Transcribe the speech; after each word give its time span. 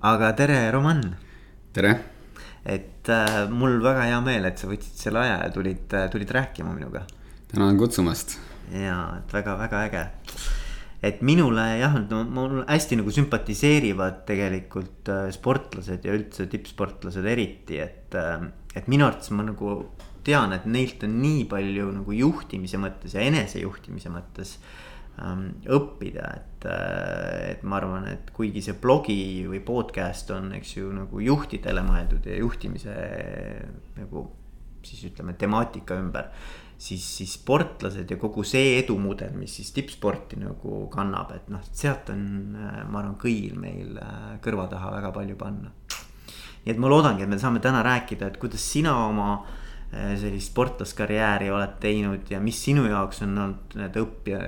aga 0.00 0.32
tere, 0.32 0.70
Roman. 0.72 1.02
tere. 1.72 1.90
et 2.64 3.08
äh, 3.08 3.48
mul 3.52 3.80
väga 3.84 4.06
hea 4.08 4.20
meel, 4.24 4.46
et 4.48 4.60
sa 4.60 4.68
võtsid 4.68 4.96
selle 4.96 5.20
aja 5.20 5.36
ja 5.42 5.50
tulid 5.52 5.92
äh,, 5.96 6.06
tulid 6.12 6.30
rääkima 6.32 6.72
minuga. 6.72 7.02
tänan 7.52 7.76
kutsumast. 7.76 8.38
ja, 8.72 8.96
et 9.18 9.32
väga-väga 9.32 9.82
äge. 9.90 10.04
et 11.04 11.20
minule 11.20 11.66
jah, 11.82 11.98
mul 12.32 12.62
hästi 12.64 12.96
nagu 13.00 13.12
sümpatiseerivad 13.12 14.24
tegelikult 14.28 15.12
äh, 15.12 15.28
sportlased 15.36 16.08
ja 16.08 16.16
üldse 16.16 16.48
tippsportlased 16.48 17.28
eriti, 17.28 17.76
et 17.84 18.16
äh,, 18.16 18.48
et 18.74 18.88
minu 18.88 19.04
arvates 19.04 19.34
ma 19.36 19.44
nagu 19.44 19.82
tean, 20.24 20.56
et 20.56 20.64
neilt 20.64 21.04
on 21.04 21.20
nii 21.20 21.44
palju 21.48 21.90
nagu 22.00 22.16
juhtimise 22.16 22.80
mõttes 22.80 23.16
ja 23.16 23.24
enesejuhtimise 23.28 24.12
mõttes 24.12 24.56
ähm, 24.56 24.89
õppida, 25.20 26.26
et, 26.36 26.64
äh, 26.64 27.50
et 27.52 27.62
ma 27.62 27.76
arvan, 27.76 28.06
et 28.08 28.30
kuigi 28.32 28.62
see 28.64 28.76
blogi 28.80 29.46
või 29.48 29.60
podcast 29.64 30.30
on, 30.32 30.52
eks 30.56 30.76
ju, 30.76 30.90
nagu 30.96 31.20
juhtidele 31.20 31.82
mõeldud 31.84 32.26
ja 32.30 32.38
juhtimise 32.40 32.96
nagu 33.98 34.26
siis 34.82 35.04
ütleme 35.10 35.34
temaatika 35.36 35.98
ümber. 36.00 36.30
siis, 36.80 37.04
siis 37.04 37.34
sportlased 37.36 38.08
ja 38.08 38.16
kogu 38.16 38.40
see 38.40 38.78
edumudel, 38.78 39.34
mis 39.36 39.52
siis 39.58 39.68
tippsporti 39.76 40.38
nagu 40.40 40.86
kannab, 40.88 41.34
et 41.36 41.50
noh, 41.52 41.60
sealt 41.72 42.08
on, 42.08 42.22
äh, 42.56 42.82
ma 42.88 43.02
arvan, 43.02 43.18
kõigil 43.20 43.58
meil 43.60 43.98
äh, 44.00 44.38
kõrva 44.40 44.64
taha 44.70 44.94
väga 44.96 45.12
palju 45.12 45.36
panna. 45.36 45.72
nii 46.64 46.72
et 46.72 46.80
ma 46.80 46.88
loodangi, 46.88 47.24
et 47.24 47.28
me 47.28 47.38
saame 47.38 47.60
täna 47.60 47.82
rääkida, 47.84 48.28
et 48.28 48.40
kuidas 48.40 48.64
sina 48.64 48.96
oma 49.06 49.34
Äh, 49.40 49.59
sellist 49.90 50.52
sportlaskarjääri 50.52 51.50
oled 51.50 51.72
teinud 51.82 52.28
ja 52.30 52.38
mis 52.40 52.60
sinu 52.64 52.84
jaoks 52.86 53.24
on 53.26 53.38
olnud 53.42 53.74
need 53.80 53.96
õppija, 53.98 54.38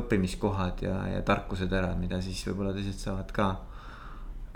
õppimiskohad 0.00 0.80
ja, 0.86 0.96
ja 1.12 1.22
tarkusetärad, 1.26 1.98
mida 2.00 2.22
siis 2.24 2.40
võib-olla 2.48 2.72
teised 2.76 2.96
saavad 3.02 3.32
ka 3.36 3.50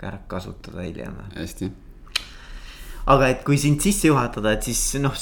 ära 0.01 0.17
kasutada 0.27 0.81
hiljem. 0.81 1.19
hästi. 1.35 1.69
Aga 3.05 3.31
et 3.33 3.45
kui 3.47 3.57
sind 3.57 3.81
sisse 3.81 4.11
juhatada, 4.11 4.53
et 4.53 4.67
siis 4.69 5.01
noh, 5.01 5.15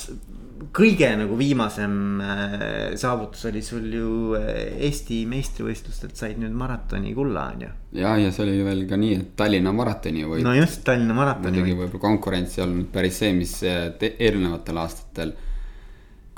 kõige 0.76 1.08
nagu 1.18 1.38
viimasem 1.40 1.94
äh, 2.22 2.54
saavutus 3.00 3.46
oli 3.50 3.62
sul 3.66 3.86
ju 3.94 4.10
äh, 4.38 4.78
Eesti 4.88 5.22
meistrivõistlustelt 5.30 6.18
said 6.20 6.40
nüüd 6.42 6.56
maratoni 6.58 7.14
kulla, 7.18 7.48
on 7.54 7.66
ju. 7.66 7.70
ja, 8.02 8.16
ja 8.22 8.32
see 8.36 8.46
oli 8.46 8.64
veel 8.66 8.86
ka 8.90 9.00
nii, 9.00 9.18
et 9.18 9.32
Tallinna 9.40 9.74
maratoni 9.76 10.26
võit. 10.28 10.46
no 10.46 10.54
just, 10.58 10.84
Tallinna 10.88 11.16
maratoni. 11.18 11.54
muidugi 11.56 11.78
võib-olla 11.80 12.04
konkurents 12.04 12.58
ei 12.58 12.66
olnud 12.66 12.90
päris 12.94 13.22
see, 13.24 13.32
mis 13.38 13.56
eelnevatel 13.66 14.84
aastatel. 14.84 15.36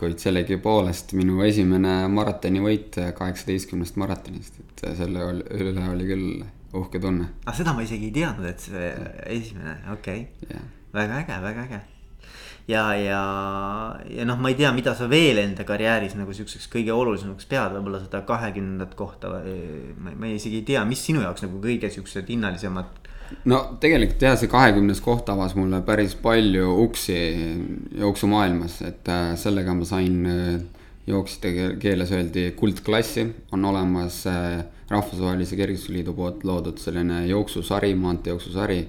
kuid 0.02 0.18
sellegipoolest 0.18 1.12
minu 1.14 1.44
esimene 1.46 2.08
maratonivõit 2.10 2.98
kaheksateistkümnest 3.18 4.00
maratonist, 4.02 4.58
et 4.64 4.86
selle 4.98 5.28
üle 5.54 5.90
oli 5.92 6.08
küll 6.10 6.44
uhke 6.78 7.02
tunne. 7.02 7.34
aga 7.46 7.58
seda 7.58 7.76
ma 7.78 7.84
isegi 7.86 8.10
ei 8.10 8.16
teadnud, 8.22 8.48
et 8.50 8.70
see 8.70 8.94
esimene, 9.42 9.82
okei 9.94 10.30
okay.. 10.46 10.70
Väga 10.94 11.24
äge, 11.24 11.42
väga 11.44 11.66
äge 11.70 11.82
ja, 12.68 12.96
ja, 12.96 13.22
ja 14.10 14.26
noh, 14.28 14.40
ma 14.42 14.52
ei 14.52 14.58
tea, 14.60 14.72
mida 14.76 14.94
sa 14.98 15.08
veel 15.12 15.42
enda 15.42 15.66
karjääris 15.68 16.16
nagu 16.18 16.34
siukseks 16.36 16.70
kõige 16.72 16.94
olulisemaks 16.96 17.48
pead, 17.50 17.76
võib-olla 17.76 18.02
seda 18.04 18.24
kahekümnendat 18.28 18.96
kohta. 19.00 19.36
ma, 19.98 20.16
ma 20.16 20.32
isegi 20.32 20.62
ei 20.62 20.68
tea, 20.74 20.84
mis 20.88 21.04
sinu 21.06 21.24
jaoks 21.26 21.46
nagu 21.46 21.62
kõige 21.64 21.92
siuksed 21.94 22.30
hinnalisemad. 22.32 23.10
no 23.48 23.62
tegelikult 23.84 24.22
jah, 24.28 24.38
see 24.40 24.52
kahekümnes 24.52 25.02
koht 25.04 25.30
avas 25.32 25.56
mulle 25.56 25.82
päris 25.88 26.16
palju 26.20 26.76
uksi 26.86 27.18
jooksumaailmas, 28.04 28.82
et 28.88 29.10
äh, 29.10 29.34
sellega 29.40 29.76
ma 29.78 29.88
sain 29.88 30.22
äh, 30.28 30.86
jooksjate 31.08 31.74
keeles 31.82 32.14
öeldi 32.14 32.52
kuldklassi, 32.58 33.26
on 33.56 33.66
olemas 33.66 34.24
äh, 34.30 34.62
rahvusvahelise 34.92 35.56
kergejõustikuliidu 35.56 36.14
poolt 36.14 36.44
loodud 36.44 36.80
selline 36.80 37.26
jooksusari, 37.30 37.94
maanteejooksusari, 37.96 38.82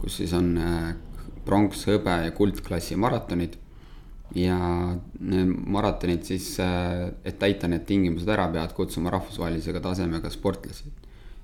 kus 0.00 0.20
siis 0.22 0.32
on 0.32 0.54
pronks, 1.46 1.86
hõbe 1.88 2.14
ja 2.26 2.30
kuldklassi 2.36 2.98
maratonid. 3.00 3.58
ja 4.34 4.56
maratonid 5.74 6.22
siis, 6.22 6.52
äh, 6.62 7.10
et 7.26 7.40
täita 7.42 7.66
need 7.68 7.82
tingimused 7.88 8.28
ära, 8.30 8.46
peavad 8.52 8.74
kutsuma 8.76 9.10
rahvusvahelisega 9.10 9.80
tasemega 9.82 10.30
sportlasi. 10.30 10.92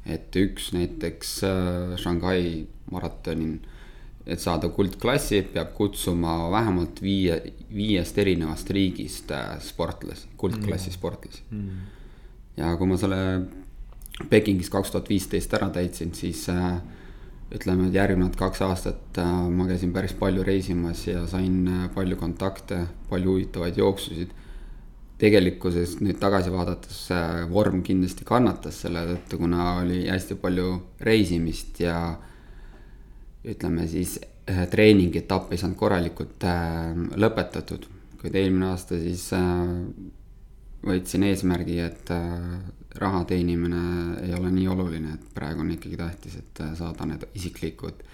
et 0.07 0.37
üks 0.37 0.71
näiteks 0.73 1.33
äh, 1.45 1.97
Shanghai 1.99 2.67
maratonin, 2.91 3.59
et 4.27 4.41
saada 4.41 4.69
kuldklassi, 4.69 5.43
peab 5.55 5.73
kutsuma 5.75 6.51
vähemalt 6.51 7.03
viie, 7.03 7.41
viiest 7.75 8.19
erinevast 8.19 8.71
riigist 8.71 9.31
äh, 9.35 9.59
sportlasi, 9.63 10.29
kuldklassi 10.37 10.91
mm. 10.91 10.95
sportlasi 10.95 11.43
mm.. 11.51 11.87
ja 12.57 12.77
kui 12.77 12.87
ma 12.87 12.99
selle 12.99 13.23
Pekingis 14.31 14.71
kaks 14.73 14.91
tuhat 14.95 15.11
viisteist 15.11 15.53
ära 15.59 15.69
täitsin, 15.75 16.15
siis 16.17 16.47
äh, 16.49 16.79
ütleme, 17.55 17.87
et 17.89 17.95
järgnevad 17.95 18.35
kaks 18.39 18.63
aastat 18.67 19.21
äh, 19.23 19.35
ma 19.55 19.69
käisin 19.69 19.93
päris 19.95 20.17
palju 20.19 20.43
reisimas 20.47 21.05
ja 21.07 21.23
sain 21.31 21.61
äh, 21.71 21.85
palju 21.95 22.19
kontakte, 22.19 22.83
palju 23.11 23.37
huvitavaid 23.37 23.79
jooksusid. 23.79 24.35
tegelikkuses 25.17 25.95
nüüd 26.05 26.19
tagasi 26.21 26.51
vaadates 26.53 26.99
äh, 27.15 27.45
vorm 27.49 27.83
kindlasti 27.83 28.27
kannatas 28.29 28.83
selle 28.83 29.07
tõttu, 29.13 29.39
kuna 29.41 29.77
oli 29.81 30.03
hästi 30.11 30.37
palju 30.43 30.81
reisimist 31.01 31.81
ja 31.81 32.17
ütleme 33.47 33.87
siis 33.89 34.19
treeningetapp 34.47 35.53
ei 35.53 35.59
saanud 35.59 35.79
korralikult 35.79 36.45
lõpetatud, 37.19 37.87
kuid 38.21 38.35
eelmine 38.39 38.69
aasta 38.69 38.99
siis 38.99 39.25
võtsin 40.87 41.25
eesmärgi, 41.27 41.79
et 41.83 42.13
raha 43.01 43.25
teenimine 43.25 43.83
ei 44.23 44.35
ole 44.37 44.51
nii 44.53 44.69
oluline, 44.69 45.15
et 45.15 45.35
praegu 45.35 45.65
on 45.65 45.71
ikkagi 45.75 45.97
tähtis, 46.01 46.37
et 46.41 46.63
saada 46.79 47.07
need 47.09 47.27
isiklikud 47.35 48.05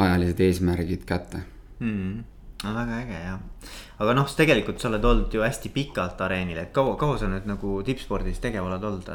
ajalised 0.00 0.40
eesmärgid 0.46 1.04
kätte 1.08 1.42
mm.. 1.80 2.24
no 2.64 2.74
väga 2.76 3.02
äge 3.04 3.20
jah, 3.24 3.42
aga 4.00 4.16
noh, 4.16 4.32
tegelikult 4.36 4.80
sa 4.80 4.88
oled 4.90 5.04
olnud 5.04 5.34
ju 5.34 5.44
hästi 5.44 5.72
pikalt 5.74 6.20
areenil, 6.24 6.60
et 6.62 6.72
kaua, 6.76 6.96
kaua 7.00 7.18
sa 7.20 7.30
nüüd 7.30 7.48
nagu 7.48 7.80
tippspordis 7.86 8.40
tegev 8.42 8.68
oled 8.68 8.88
olnud? 8.90 9.12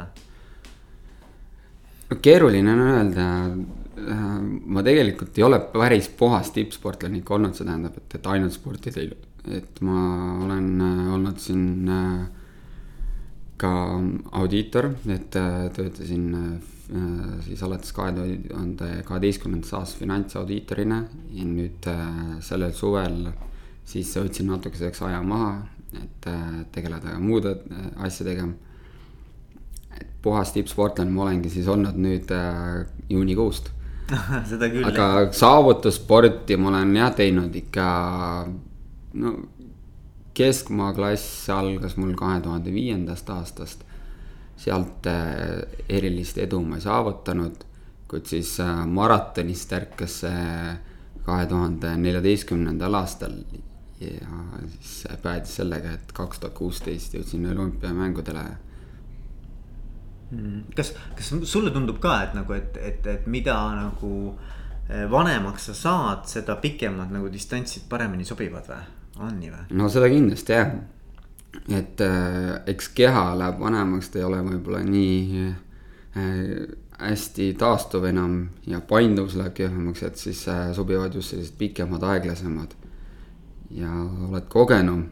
no 2.10 2.20
keeruline 2.22 2.72
on 2.72 2.86
öelda. 2.86 3.26
ma 4.76 4.82
tegelikult 4.84 5.38
ei 5.38 5.46
ole 5.46 5.60
päris 5.72 6.10
puhas 6.18 6.50
tippsportlane 6.54 7.22
ikka 7.22 7.38
olnud, 7.38 7.54
see 7.56 7.64
tähendab, 7.64 7.96
et, 7.96 8.18
et 8.18 8.26
ainult 8.32 8.54
sporti 8.54 8.92
teinud, 8.92 9.30
et 9.56 9.80
ma 9.86 10.00
olen 10.44 10.68
olnud 11.16 11.40
siin 11.40 11.88
äh, 11.88 12.26
ka 13.56 13.72
audiitor, 14.36 14.90
et 15.08 15.36
äh, 15.36 15.68
töötasin 15.72 16.26
äh, 16.34 17.40
siis 17.46 17.62
alates 17.64 17.92
kahe 17.96 18.12
tuhande 18.14 18.90
kaheteistkümnendast 19.08 19.74
aastast 19.78 20.02
finantsaudiitorina 20.02 21.02
ja 21.34 21.46
nüüd 21.48 21.88
äh, 21.90 22.36
sellel 22.44 22.74
suvel 22.76 23.24
siis 23.86 24.12
võtsin 24.18 24.50
natukeseks 24.50 25.02
aja 25.06 25.22
maha, 25.22 25.56
et 25.96 26.28
tegeleda 26.74 27.14
muude 27.22 27.54
asjadega. 28.02 28.48
et 29.96 30.08
puhas 30.22 30.52
tippsportlane 30.52 31.10
ma 31.10 31.22
olengi 31.22 31.50
siis 31.50 31.68
olnud 31.70 31.96
nüüd 31.96 32.32
juunikuust 33.08 33.70
seda 34.50 34.68
küll. 34.70 34.84
aga 34.84 35.32
saavutussporti 35.32 36.58
ma 36.58 36.74
olen 36.74 36.96
jah 36.98 37.14
teinud 37.14 37.54
ikka 37.62 37.86
no 39.22 39.32
keskmaa 40.36 40.92
klass 40.96 41.48
algas 41.50 41.96
mul 41.96 42.14
kahe 42.18 42.40
tuhande 42.44 42.72
viiendast 42.72 43.30
aastast. 43.30 43.84
sealt 44.56 45.06
äh, 45.06 45.62
erilist 45.88 46.38
edu 46.40 46.62
ma 46.64 46.78
ei 46.78 46.80
saavutanud, 46.80 47.64
kuid 48.08 48.24
siis 48.24 48.54
äh, 48.64 48.86
maratonist 48.88 49.72
ärkas 49.76 50.20
see 50.22 50.76
kahe 51.26 51.46
tuhande 51.46 51.96
neljateistkümnendal 52.00 52.94
aastal. 52.94 53.34
ja 54.00 54.28
siis 54.80 55.06
päädis 55.22 55.56
sellega, 55.56 55.92
et 55.96 56.12
kaks 56.12 56.38
tuhat 56.40 56.54
kuusteist 56.54 57.14
jõudsin 57.16 57.46
olümpiamängudele 57.52 58.42
mm. 60.30 60.60
kas, 60.76 60.92
kas 61.16 61.32
sulle 61.48 61.72
tundub 61.72 62.00
ka, 62.02 62.18
et 62.26 62.36
nagu, 62.36 62.52
et, 62.52 62.76
et, 62.76 63.06
et 63.06 63.26
mida 63.26 63.56
nagu 63.76 64.12
äh, 64.32 65.06
vanemaks 65.10 65.70
sa 65.70 65.74
saad, 65.80 66.28
seda 66.28 66.58
pikemad 66.60 67.12
nagu 67.14 67.32
distantsid 67.32 67.88
paremini 67.88 68.28
sobivad 68.28 68.68
või? 68.70 68.84
On 69.18 69.38
nii 69.40 69.52
või? 69.52 69.64
no 69.78 69.88
seda 69.92 70.08
kindlasti 70.12 70.56
jah. 70.56 70.72
et 71.72 72.02
äh, 72.04 72.50
eks 72.72 72.90
keha 72.96 73.28
läheb 73.38 73.60
vanemaks, 73.60 74.10
ta 74.10 74.20
ei 74.20 74.26
ole 74.28 74.42
võib-olla 74.46 74.82
nii 74.86 75.44
äh, 75.46 76.24
hästi 77.00 77.50
taastuv 77.60 78.06
enam 78.08 78.38
ja 78.68 78.80
painduvus 78.80 79.36
läheb 79.36 79.54
kehvemaks, 79.56 80.02
et 80.06 80.20
siis 80.20 80.46
äh, 80.52 80.70
sobivad 80.76 81.14
just 81.14 81.34
sellised 81.34 81.58
pikemad, 81.58 82.02
aeglasemad. 82.02 82.74
ja 83.70 83.92
oled 84.28 84.48
kogenum, 84.48 85.06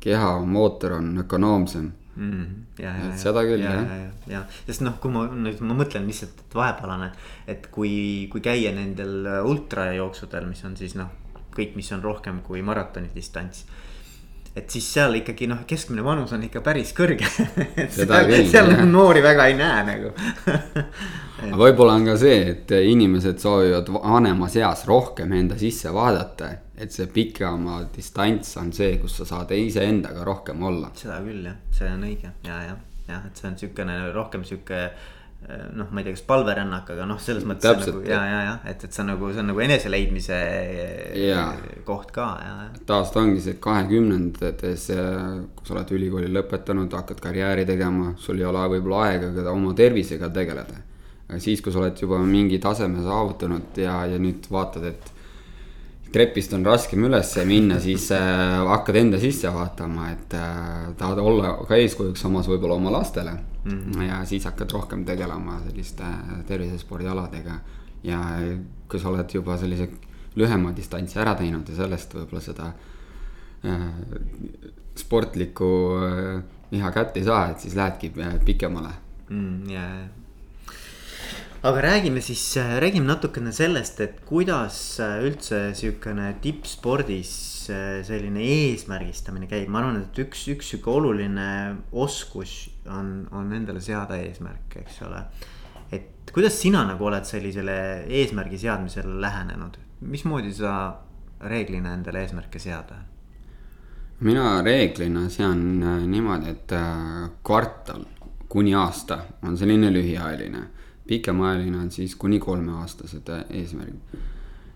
keha 0.00 0.38
mootor 0.46 0.98
on 1.00 1.16
ökonoomsem 1.18 1.90
mm,. 2.14 2.46
ja, 2.78 2.92
ja, 2.92 3.10
et 3.10 3.20
seda 3.20 3.42
küll 3.48 3.64
ja, 3.64 3.72
jah. 3.74 3.90
ja, 3.90 3.96
ja, 3.96 4.10
ja, 4.36 4.42
sest 4.68 4.84
noh, 4.86 5.00
kui 5.02 5.12
ma 5.12 5.26
nüüd, 5.32 5.60
ma 5.66 5.74
mõtlen 5.76 6.06
lihtsalt, 6.06 6.44
et 6.46 6.56
vahepealane, 6.56 7.10
et 7.50 7.66
kui, 7.74 7.92
kui 8.32 8.44
käia 8.44 8.72
nendel 8.76 9.26
ultrajooksudel, 9.48 10.46
mis 10.52 10.64
on 10.68 10.76
siis 10.78 10.94
noh 11.00 11.25
kõik, 11.56 11.76
mis 11.78 11.90
on 11.96 12.04
rohkem 12.04 12.40
kui 12.46 12.62
maratoni 12.64 13.10
distants. 13.14 13.64
et 14.56 14.70
siis 14.72 14.86
seal 14.94 15.18
ikkagi 15.18 15.48
noh, 15.50 15.64
keskmine 15.68 16.04
vanus 16.04 16.32
on 16.32 16.44
ikka 16.46 16.62
päris 16.64 16.94
kõrge 16.96 17.28
Seda 17.28 17.90
seal, 17.96 18.28
küll, 18.30 18.46
seal 18.52 18.70
jah. 18.72 18.84
noori 18.88 19.22
väga 19.24 19.48
ei 19.50 19.56
näe 19.58 19.82
nagu 19.90 20.12
aga 21.42 21.58
võib-olla 21.60 21.98
on 21.98 22.06
ka 22.08 22.16
see, 22.20 22.38
et 22.54 22.72
inimesed 22.78 23.42
soovivad 23.42 23.90
vanemas 23.92 24.56
eas 24.56 24.86
rohkem 24.88 25.34
enda 25.36 25.58
sisse 25.60 25.92
vaadata. 25.92 26.50
et 26.76 26.92
see 26.92 27.08
pikema 27.12 27.82
distants 27.94 28.56
on 28.60 28.72
see, 28.72 28.96
kus 29.02 29.18
sa 29.20 29.28
saad 29.28 29.52
iseendaga 29.56 30.24
rohkem 30.24 30.62
olla. 30.62 30.92
seda 30.96 31.20
küll 31.24 31.44
jah, 31.50 31.60
see 31.76 31.92
on 31.92 32.08
õige 32.08 32.32
ja, 32.48 32.62
ja, 32.70 32.80
jah, 33.10 33.28
et 33.28 33.36
see 33.36 33.50
on 33.50 33.60
siukene 33.60 34.00
rohkem 34.16 34.44
sihuke 34.48 34.88
noh, 35.46 35.86
ma 35.94 36.00
ei 36.00 36.06
tea, 36.06 36.16
kas 36.16 36.24
palverännak, 36.26 36.88
aga 36.94 37.04
noh, 37.06 37.18
selles 37.22 37.44
mõttes 37.46 37.78
nagu 37.78 38.00
ja, 38.06 38.18
ja, 38.26 38.38
ja 38.42 38.54
et, 38.66 38.82
et 38.82 38.92
see 38.94 39.02
on 39.04 39.12
nagu, 39.12 39.28
see 39.30 39.42
on 39.44 39.50
nagu 39.52 39.62
eneseleidmise 39.62 40.38
Jaa. 41.22 41.46
koht 41.86 42.10
ka 42.14 42.26
ja, 42.42 42.54
ja. 42.64 42.82
taas 42.88 43.12
ta 43.14 43.22
ongi 43.22 43.42
see 43.44 43.60
kahekümnendates, 43.62 44.88
kui 44.90 45.68
sa 45.68 45.76
oled 45.76 45.92
ülikooli 45.98 46.32
lõpetanud, 46.34 46.90
hakkad 46.98 47.22
karjääri 47.22 47.66
tegema, 47.68 48.12
sul 48.18 48.42
ei 48.42 48.48
ole 48.48 48.64
võib-olla 48.74 49.04
aega 49.10 49.30
ka 49.36 49.54
oma 49.54 49.74
tervisega 49.78 50.32
tegeleda. 50.34 50.82
aga 51.28 51.42
siis, 51.42 51.62
kui 51.62 51.74
sa 51.74 51.84
oled 51.84 52.02
juba 52.02 52.18
mingi 52.26 52.58
taseme 52.62 53.04
saavutanud 53.06 53.78
ja, 53.82 54.00
ja 54.10 54.18
nüüd 54.22 54.50
vaatad, 54.50 54.90
et 54.90 55.12
trepist 56.12 56.52
on 56.56 56.64
raskem 56.66 57.04
üles 57.08 57.32
minna, 57.48 57.78
siis 57.82 58.08
äh, 58.14 58.56
hakkad 58.70 58.98
enda 59.02 59.20
sisse 59.20 59.50
vaatama, 59.52 60.10
et 60.14 60.36
äh, 60.38 60.90
tahad 60.98 61.20
olla 61.22 61.56
ka 61.68 61.78
eeskujuks 61.78 62.22
samas 62.26 62.48
võib-olla 62.50 62.78
oma 62.78 62.92
lastele 62.94 63.32
mm. 63.36 63.70
-hmm. 63.70 64.02
ja 64.08 64.24
siis 64.24 64.44
hakkad 64.44 64.72
rohkem 64.72 65.04
tegelema 65.04 65.60
selliste 65.68 66.04
tervisespordialadega. 66.46 67.60
ja 68.02 68.20
kui 68.88 69.00
sa 69.00 69.08
oled 69.08 69.34
juba 69.34 69.56
sellise 69.58 69.88
lühema 70.36 70.72
distantsi 70.76 71.18
ära 71.18 71.34
teinud 71.34 71.68
ja 71.68 71.76
sellest 71.76 72.14
võib-olla 72.14 72.42
seda 72.44 72.72
äh, 73.64 73.88
sportlikku 74.96 75.70
äh, 76.02 76.42
liha 76.70 76.92
kätte 76.92 77.20
ei 77.20 77.24
saa, 77.26 77.48
et 77.50 77.60
siis 77.60 77.74
lähedki 77.76 78.12
äh, 78.20 78.38
pikemale 78.44 78.92
mm,. 79.28 79.70
ja 79.70 79.82
aga 81.62 81.82
räägime 81.82 82.20
siis, 82.20 82.56
räägime 82.56 83.06
natukene 83.06 83.52
sellest, 83.52 84.00
et 84.00 84.20
kuidas 84.28 84.76
üldse 85.00 85.60
sihukene 85.76 86.34
tippspordis 86.42 87.32
äh, 87.72 88.02
selline 88.06 88.42
eesmärgistamine 88.44 89.48
käib, 89.50 89.70
ma 89.72 89.80
arvan, 89.80 90.02
et 90.04 90.20
üks, 90.26 90.46
üks 90.52 90.72
sihuke 90.72 90.92
oluline 90.92 91.48
oskus 91.92 92.68
on, 92.92 93.26
on 93.32 93.52
endale 93.56 93.80
seada 93.80 94.18
eesmärke, 94.20 94.84
eks 94.84 95.00
ole. 95.08 95.24
et 95.92 96.30
kuidas 96.34 96.60
sina 96.60 96.84
nagu 96.84 97.08
oled 97.08 97.24
sellisele 97.24 97.78
eesmärgi 98.20 98.60
seadmisele 98.66 99.20
lähenenud, 99.22 99.78
mismoodi 100.12 100.52
sa 100.54 100.76
reeglina 101.40 101.94
endale 101.96 102.26
eesmärke 102.26 102.60
seada? 102.62 103.00
mina 104.20 104.60
reeglina 104.64 105.28
sean 105.32 105.82
äh, 105.82 106.04
niimoodi, 106.04 106.52
et 106.52 106.72
äh, 106.76 107.30
kvartal 107.44 108.04
kuni 108.48 108.74
aasta 108.74 109.24
on 109.42 109.56
selline 109.58 109.90
lühiajaline 109.92 110.62
pikemaajaline 111.06 111.78
on 111.78 111.90
siis 111.90 112.16
kuni 112.16 112.38
kolmeaastased 112.38 113.30
eesmärgid. 113.50 114.18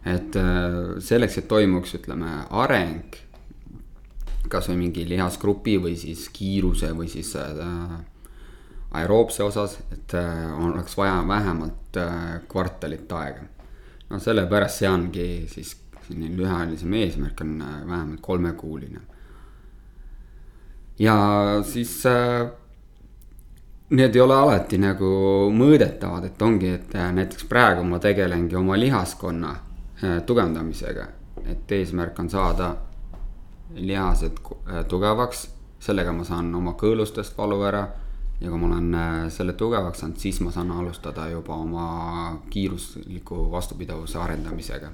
et 0.04 0.36
selleks, 0.98 1.38
et 1.38 1.48
toimuks, 1.48 1.94
ütleme, 1.98 2.30
areng 2.50 3.18
kasvõi 4.50 4.78
mingi 4.78 5.04
lihasgrupi 5.08 5.76
või 5.82 5.96
siis 5.98 6.28
kiiruse 6.34 6.90
või 6.96 7.08
siis 7.12 7.32
äh, 7.38 7.92
aeroobse 8.98 9.44
osas, 9.46 9.78
et 9.94 10.14
äh, 10.18 10.48
oleks 10.66 10.96
vaja 10.98 11.20
vähemalt 11.28 12.00
äh, 12.00 12.40
kvartalit 12.50 13.12
aega. 13.12 13.46
no 14.10 14.18
sellepärast 14.18 14.82
seangi 14.82 15.28
siis 15.50 15.76
selline 16.06 16.34
lühiajalisem 16.36 16.96
eesmärk 17.02 17.44
on 17.44 17.60
äh, 17.62 17.76
vähemalt 17.86 18.20
kolmekuuline. 18.20 19.00
ja 20.98 21.16
siis 21.66 21.94
äh, 22.06 22.50
need 23.90 24.14
ei 24.14 24.20
ole 24.22 24.34
alati 24.34 24.78
nagu 24.78 25.06
mõõdetavad, 25.54 26.28
et 26.28 26.42
ongi, 26.42 26.74
et 26.78 26.94
äh, 26.94 27.10
näiteks 27.14 27.46
praegu 27.50 27.82
ma 27.86 27.98
tegelengi 28.02 28.56
oma 28.56 28.78
lihaskonna 28.78 29.50
äh, 29.50 30.20
tugevdamisega. 30.26 31.06
et 31.46 31.72
eesmärk 31.72 32.18
on 32.18 32.28
saada 32.30 32.76
lihased 33.74 34.38
äh, 34.44 34.84
tugevaks, 34.88 35.48
sellega 35.80 36.12
ma 36.12 36.24
saan 36.24 36.54
oma 36.54 36.76
kõõlustest 36.78 37.36
valu 37.38 37.62
ära. 37.66 37.88
ja 38.40 38.48
kui 38.48 38.58
ma 38.58 38.66
olen 38.66 39.30
selle 39.30 39.52
tugevaks 39.52 40.00
saanud, 40.00 40.18
siis 40.18 40.40
ma 40.40 40.50
saan 40.50 40.70
alustada 40.70 41.28
juba 41.28 41.54
oma 41.54 42.40
kiirusliku 42.50 43.50
vastupidavuse 43.50 44.18
arendamisega. 44.18 44.90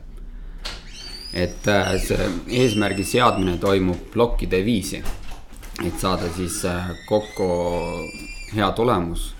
et 1.35 1.69
see 2.07 2.31
eesmärgi 2.49 3.05
seadmine 3.05 3.59
toimub 3.59 4.09
plokkide 4.13 4.65
viisi, 4.65 5.03
et 5.85 6.01
saada 6.01 6.33
siis 6.33 6.63
kokku 7.09 7.51
hea 8.55 8.69
tulemus, 8.73 9.35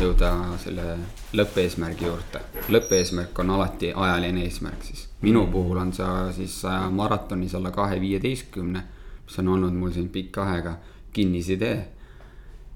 jõuda 0.00 0.30
selle 0.62 0.96
lõppeesmärgi 1.34 2.06
juurde. 2.06 2.40
lõppeesmärk 2.68 3.38
on 3.42 3.50
alati 3.50 3.92
ajaline 3.94 4.44
eesmärk 4.46 4.82
siis. 4.82 5.08
minu 5.22 5.46
puhul 5.50 5.78
on 5.78 5.92
see 5.92 6.32
siis 6.36 6.62
maratonis 6.90 7.54
alla 7.54 7.70
kahe 7.70 8.00
viieteistkümne, 8.00 8.84
mis 9.24 9.38
on 9.38 9.48
olnud 9.48 9.72
mul 9.72 9.92
siin 9.92 10.08
pikka 10.08 10.46
aega 10.52 10.76
kinnisidee. 11.12 11.88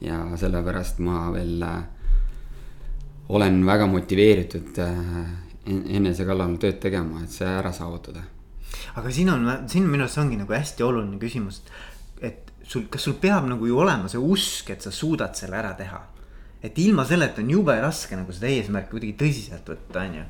ja 0.00 0.18
sellepärast 0.36 0.98
ma 0.98 1.32
veel 1.32 1.62
äh, 1.62 1.82
olen 3.28 3.66
väga 3.66 3.86
motiveeritud 3.86 4.78
äh, 4.78 4.98
enese 5.68 6.24
kallal 6.24 6.56
tööd 6.56 6.78
tegema, 6.80 7.22
et 7.22 7.30
see 7.34 7.48
ära 7.48 7.72
saavutada. 7.72 8.22
aga 8.96 9.10
siin 9.10 9.30
on, 9.30 9.46
siin 9.66 9.86
minu 9.86 10.06
arust 10.06 10.18
ongi 10.18 10.36
nagu 10.36 10.52
hästi 10.52 10.82
oluline 10.82 11.18
küsimus, 11.18 11.62
et 11.62 11.70
sul, 12.68 12.86
kas 12.92 13.06
sul 13.08 13.16
peab 13.20 13.48
nagu 13.48 13.66
ju 13.66 13.78
olema 13.80 14.10
see 14.10 14.20
usk, 14.20 14.72
et 14.74 14.84
sa 14.84 14.92
suudad 14.94 15.36
selle 15.38 15.58
ära 15.58 15.74
teha. 15.78 16.00
et 16.62 16.78
ilma 16.82 17.04
selleta 17.06 17.38
on 17.38 17.50
jube 17.52 17.74
raske 17.80 18.16
nagu 18.18 18.32
seda 18.34 18.48
eesmärki 18.50 18.90
kuidagi 18.90 19.12
tõsiselt 19.20 19.68
võtta, 19.70 20.02
on 20.02 20.16
ju. 20.18 20.24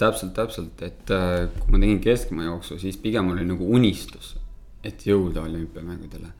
täpselt, 0.00 0.32
täpselt, 0.34 0.82
et 0.82 1.12
äh, 1.12 1.50
kui 1.58 1.74
ma 1.74 1.82
tegin 1.82 2.00
keskmaa 2.00 2.46
jooksu, 2.46 2.78
siis 2.80 2.96
pigem 3.02 3.28
oli 3.34 3.44
nagu 3.46 3.68
unistus, 3.76 4.36
et 4.84 5.04
jõuda 5.06 5.44
olümpiamängudele. 5.44 6.32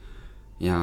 ja 0.65 0.79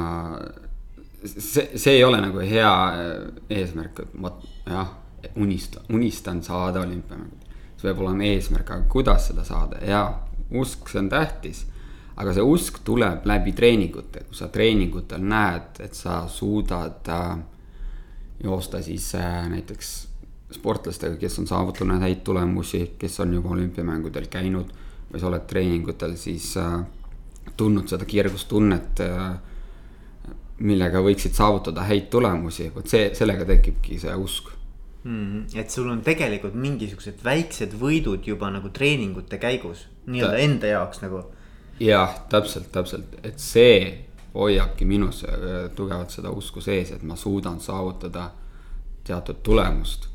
see, 1.26 1.72
see 1.74 1.98
ei 1.98 2.04
ole 2.06 2.22
nagu 2.22 2.40
hea 2.46 2.76
äh, 2.94 3.42
eesmärk, 3.58 4.06
et 4.06 4.14
ma 4.22 4.36
jah, 4.70 4.94
unistan, 5.36 5.84
unistan 5.90 6.44
saada 6.44 6.86
olümpiamängudele. 6.86 7.58
see 7.76 7.90
peab 7.90 8.06
olema 8.06 8.30
eesmärk, 8.30 8.70
aga 8.70 8.92
kuidas 8.92 9.32
seda 9.32 9.44
saada 9.44 9.82
ja 9.84 10.06
usk, 10.54 10.88
see 10.94 11.02
on 11.02 11.10
tähtis 11.10 11.66
aga 12.16 12.34
see 12.36 12.46
usk 12.48 12.80
tuleb 12.88 13.26
läbi 13.28 13.52
treeningute, 13.56 14.24
kui 14.30 14.38
sa 14.38 14.48
treeningutel 14.52 15.24
näed, 15.24 15.82
et 15.84 15.98
sa 15.98 16.24
suudad 16.32 17.10
äh, 17.12 17.38
joosta 18.44 18.82
siis 18.82 19.10
äh, 19.20 19.50
näiteks 19.52 19.94
sportlastega, 20.56 21.18
kes 21.20 21.40
on 21.42 21.48
saavutanud 21.48 22.04
häid 22.04 22.24
tulemusi, 22.24 22.86
kes 23.00 23.20
on 23.20 23.34
juba 23.34 23.56
olümpiamängudel 23.58 24.30
käinud. 24.32 24.72
või 25.06 25.20
sa 25.22 25.28
oled 25.28 25.44
treeningutel 25.48 26.16
siis 26.18 26.56
äh, 26.58 26.80
tundnud 27.58 27.88
seda 27.88 28.06
kirgustunnet 28.06 29.00
äh,, 29.06 29.36
millega 30.66 31.02
võiksid 31.04 31.36
saavutada 31.36 31.84
häid 31.86 32.08
tulemusi, 32.10 32.72
vot 32.74 32.88
see, 32.88 33.12
sellega 33.16 33.46
tekibki 33.46 34.00
see 34.00 34.16
usk 34.16 34.50
mm. 35.04 35.56
et 35.60 35.72
sul 35.72 35.90
on 35.92 36.02
tegelikult 36.04 36.56
mingisugused 36.58 37.22
väiksed 37.24 37.76
võidud 37.80 38.26
juba 38.28 38.50
nagu 38.52 38.72
treeningute 38.74 39.38
käigus, 39.42 39.86
nii-öelda 40.08 40.42
enda 40.48 40.72
jaoks 40.74 41.04
nagu 41.04 41.22
jah, 41.80 42.20
täpselt, 42.30 42.72
täpselt, 42.72 43.18
et 43.24 43.40
see 43.42 43.80
hoiabki 44.36 44.86
minus 44.88 45.24
äh, 45.28 45.70
tugevalt 45.76 46.14
seda 46.14 46.32
usku 46.36 46.64
sees, 46.64 46.92
et 46.96 47.04
ma 47.04 47.16
suudan 47.20 47.60
saavutada 47.64 48.30
teatud 49.06 49.42
tulemust. 49.44 50.10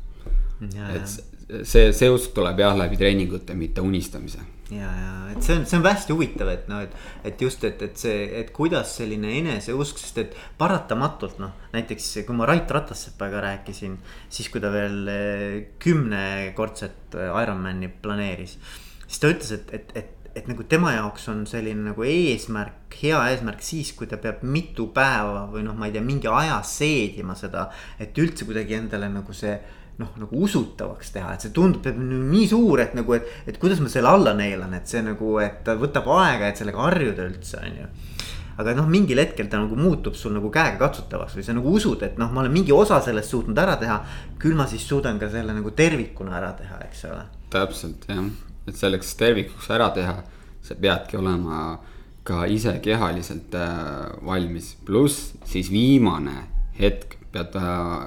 et 0.61 1.65
see, 1.65 1.91
see 1.93 2.09
usk 2.11 2.35
tuleb 2.35 2.59
jah 2.61 2.75
läbi 2.77 2.99
treeningute, 2.99 3.55
mitte 3.57 3.81
unistamise. 3.81 4.43
ja, 4.71 4.87
ja 4.87 5.15
et 5.33 5.41
see 5.43 5.57
on, 5.57 5.65
see 5.67 5.79
on 5.79 5.87
hästi 5.87 6.13
huvitav, 6.13 6.51
et 6.53 6.69
noh, 6.71 6.83
et, 6.85 6.93
et 7.27 7.41
just, 7.43 7.63
et, 7.67 7.81
et 7.81 7.97
see, 7.97 8.27
et 8.39 8.53
kuidas 8.55 8.93
selline 9.01 9.33
eneseusk, 9.39 9.99
sest 9.99 10.21
et 10.21 10.37
paratamatult 10.59 11.41
noh, 11.41 11.57
näiteks 11.73 12.13
kui 12.27 12.37
ma 12.37 12.47
Rait 12.49 12.71
Ratassepaga 12.71 13.41
rääkisin, 13.47 13.97
siis 14.29 14.49
kui 14.53 14.63
ta 14.63 14.71
veel 14.73 15.11
eh, 15.11 15.57
kümnekordset 15.81 17.19
eh, 17.19 17.43
Ironmani 17.43 17.91
planeeris, 18.01 18.57
siis 19.07 19.23
ta 19.23 19.33
ütles, 19.33 19.51
et, 19.57 19.75
et, 19.75 19.95
et 19.97 20.20
et 20.35 20.47
nagu 20.47 20.63
tema 20.69 20.93
jaoks 20.95 21.27
on 21.31 21.43
selline 21.49 21.89
nagu 21.89 22.05
eesmärk, 22.07 22.95
hea 23.01 23.19
eesmärk 23.33 23.63
siis, 23.65 23.91
kui 23.97 24.07
ta 24.07 24.19
peab 24.21 24.45
mitu 24.47 24.87
päeva 24.95 25.45
või 25.51 25.65
noh, 25.65 25.75
ma 25.77 25.89
ei 25.89 25.95
tea, 25.95 26.03
mingi 26.05 26.29
aja 26.31 26.61
seedima 26.65 27.35
seda. 27.35 27.67
et 27.99 28.17
üldse 28.17 28.47
kuidagi 28.47 28.77
endale 28.79 29.09
nagu 29.11 29.35
see 29.35 29.57
noh, 29.99 30.13
nagu 30.17 30.43
usutavaks 30.45 31.11
teha, 31.13 31.35
et 31.35 31.45
see 31.45 31.53
tundub, 31.53 31.83
peab 31.83 31.99
nii 31.99 32.47
suur, 32.49 32.79
et 32.81 32.95
nagu, 32.97 33.13
et, 33.17 33.27
et 33.45 33.59
kuidas 33.61 33.81
ma 33.83 33.91
selle 33.91 34.09
alla 34.09 34.33
neelan, 34.37 34.73
et 34.73 34.87
see 34.89 35.03
nagu, 35.05 35.35
et 35.43 35.67
võtab 35.81 36.07
aega, 36.15 36.49
et 36.49 36.61
sellega 36.61 36.87
harjuda 36.87 37.27
üldse, 37.27 37.59
on 37.61 37.81
ju 37.83 37.89
aga 38.61 38.75
noh, 38.77 38.85
mingil 38.91 39.17
hetkel 39.17 39.47
ta 39.49 39.57
nagu 39.61 39.77
muutub 39.79 40.13
sul 40.17 40.35
nagu 40.35 40.51
käegakatsutavaks 40.53 41.37
või 41.37 41.45
sa 41.45 41.55
nagu 41.57 41.71
usud, 41.75 42.03
et 42.05 42.19
noh, 42.21 42.29
ma 42.33 42.43
olen 42.43 42.53
mingi 42.53 42.73
osa 42.75 42.99
sellest 43.03 43.33
suutnud 43.33 43.57
ära 43.57 43.77
teha. 43.81 44.01
küll 44.41 44.57
ma 44.57 44.67
siis 44.69 44.85
suudan 44.87 45.19
ka 45.21 45.31
selle 45.33 45.55
nagu 45.55 45.73
tervikuna 45.77 46.37
ära 46.37 46.53
teha, 46.59 46.81
eks 46.87 47.05
ole. 47.09 47.25
täpselt 47.53 48.05
jah 48.11 48.50
et 48.67 48.77
selleks 48.77 49.15
tervikuks 49.19 49.69
ära 49.73 49.89
teha, 49.95 50.17
sa 50.61 50.77
peadki 50.77 51.17
olema 51.17 51.79
ka 52.23 52.45
ise 52.45 52.75
kehaliselt 52.83 53.55
valmis, 54.25 54.75
pluss 54.85 55.33
siis 55.49 55.71
viimane 55.73 56.35
hetk 56.77 57.17
pead 57.31 57.55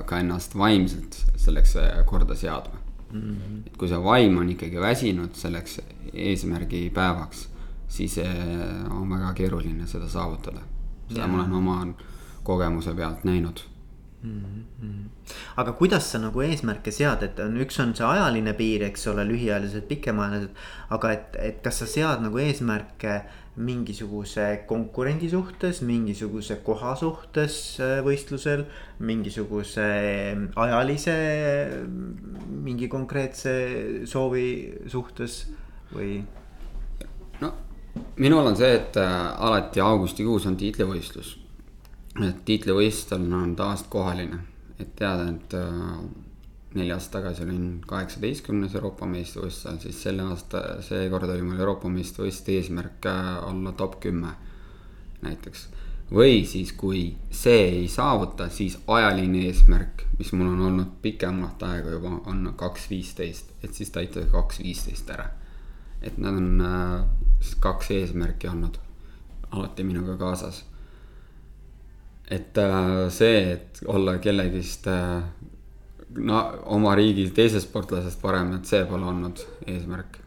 ka 0.07 0.21
ennast 0.21 0.55
vaimselt 0.59 1.17
selleks 1.41 1.77
korda 2.07 2.37
seadma 2.37 2.79
mm. 3.13 3.21
-hmm. 3.21 3.67
et 3.67 3.77
kui 3.77 3.89
see 3.89 4.05
vaim 4.05 4.39
on 4.39 4.51
ikkagi 4.51 4.81
väsinud 4.81 5.35
selleks 5.35 5.81
eesmärgi 6.13 6.91
päevaks, 6.95 7.49
siis 7.89 8.19
on 8.91 9.11
väga 9.11 9.33
keeruline 9.33 9.87
seda 9.87 10.09
saavutada. 10.09 10.61
seda 11.09 11.27
ma 11.27 11.43
olen 11.43 11.53
oma 11.53 11.95
kogemuse 12.43 12.95
pealt 12.95 13.25
näinud 13.25 13.61
mm. 14.25 14.65
-hmm. 14.81 15.33
aga 15.57 15.73
kuidas 15.73 16.11
sa 16.11 16.19
nagu 16.19 16.43
eesmärke 16.43 16.93
sead, 16.93 17.23
et 17.23 17.41
on, 17.45 17.57
üks 17.61 17.81
on 17.83 17.95
see 17.95 18.07
ajaline 18.07 18.55
piir, 18.59 18.83
eks 18.89 19.07
ole, 19.13 19.25
lühiajalised, 19.29 19.87
pikemaajalised. 19.89 20.51
aga 20.91 21.13
et, 21.13 21.37
et 21.39 21.63
kas 21.63 21.79
sa 21.83 21.87
sead 21.87 22.23
nagu 22.25 22.39
eesmärke 22.39 23.23
mingisuguse 23.57 24.65
konkurendi 24.67 25.29
suhtes, 25.31 25.83
mingisuguse 25.83 26.57
koha 26.67 26.97
suhtes 26.99 27.59
äh, 27.81 28.01
võistlusel, 28.07 28.65
mingisuguse 28.99 29.87
ajalise 30.57 31.15
mingi 32.65 32.89
konkreetse 32.89 33.55
soovi 34.11 34.49
suhtes 34.91 35.45
või? 35.95 36.25
no 37.41 37.53
minul 38.17 38.47
on 38.47 38.57
see, 38.59 38.75
et 38.81 38.99
äh, 38.99 39.15
alati 39.47 39.81
augustikuus 39.81 40.47
on 40.51 40.57
tiitlivõistlus. 40.59 41.44
Et 42.23 42.45
tiitlivõistlustel 42.47 43.27
on 43.35 43.57
ta-aastakohaline, 43.59 44.39
et 44.79 44.95
teada, 44.97 45.31
et 45.31 45.57
neli 46.75 46.91
aastat 46.93 47.21
tagasi 47.21 47.45
olin 47.45 47.67
kaheksateistkümnes 47.87 48.75
Euroopa 48.75 49.07
meistrivõistlusel, 49.07 49.79
siis 49.83 50.01
selle 50.03 50.25
aasta, 50.27 50.63
seekord 50.83 51.31
oli 51.31 51.47
mul 51.47 51.61
Euroopa 51.63 51.91
meistrivõistluste 51.91 52.59
eesmärk 52.59 53.07
äh, 53.11 53.31
olla 53.47 53.73
top 53.79 54.01
kümme 54.03 54.35
näiteks. 55.23 55.69
või 56.15 56.45
siis, 56.47 56.73
kui 56.73 57.17
see 57.31 57.63
ei 57.69 57.87
saavuta, 57.89 58.49
siis 58.49 58.77
ajaline 58.87 59.47
eesmärk, 59.49 60.05
mis 60.19 60.33
mul 60.33 60.51
on 60.51 60.67
olnud 60.67 60.91
pikemat 61.03 61.63
aega 61.63 61.95
juba, 61.95 62.19
on 62.31 62.53
kaks 62.57 62.91
viisteist, 62.91 63.55
et 63.63 63.75
siis 63.75 63.91
täita 63.91 64.27
kaks 64.33 64.59
viisteist 64.63 65.11
ära. 65.11 65.31
et 66.03 66.19
need 66.19 66.35
on 66.35 66.61
äh, 66.61 67.05
siis 67.41 67.55
kaks 67.55 67.91
eesmärki 67.91 68.49
olnud 68.49 68.79
alati 69.51 69.85
minuga 69.85 70.17
kaasas. 70.17 70.65
Et 72.31 72.59
äh, 72.59 72.91
see, 73.13 73.41
et 73.53 73.81
olla 73.87 74.19
kellegist 74.19 74.89
no 76.15 76.43
oma 76.73 76.95
riigi 76.95 77.29
teisest 77.35 77.69
sportlasest 77.69 78.21
parem, 78.23 78.55
et 78.59 78.69
see 78.71 78.85
pole 78.89 79.09
olnud 79.11 79.41
eesmärk 79.67 80.21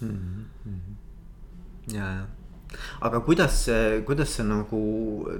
mm. 0.00 0.44
-hmm. 0.66 0.94
ja, 1.94 2.06
ja 2.18 2.24
aga 3.00 3.20
kuidas, 3.20 3.66
kuidas 4.06 4.36
sa 4.36 4.44
nagu 4.46 4.82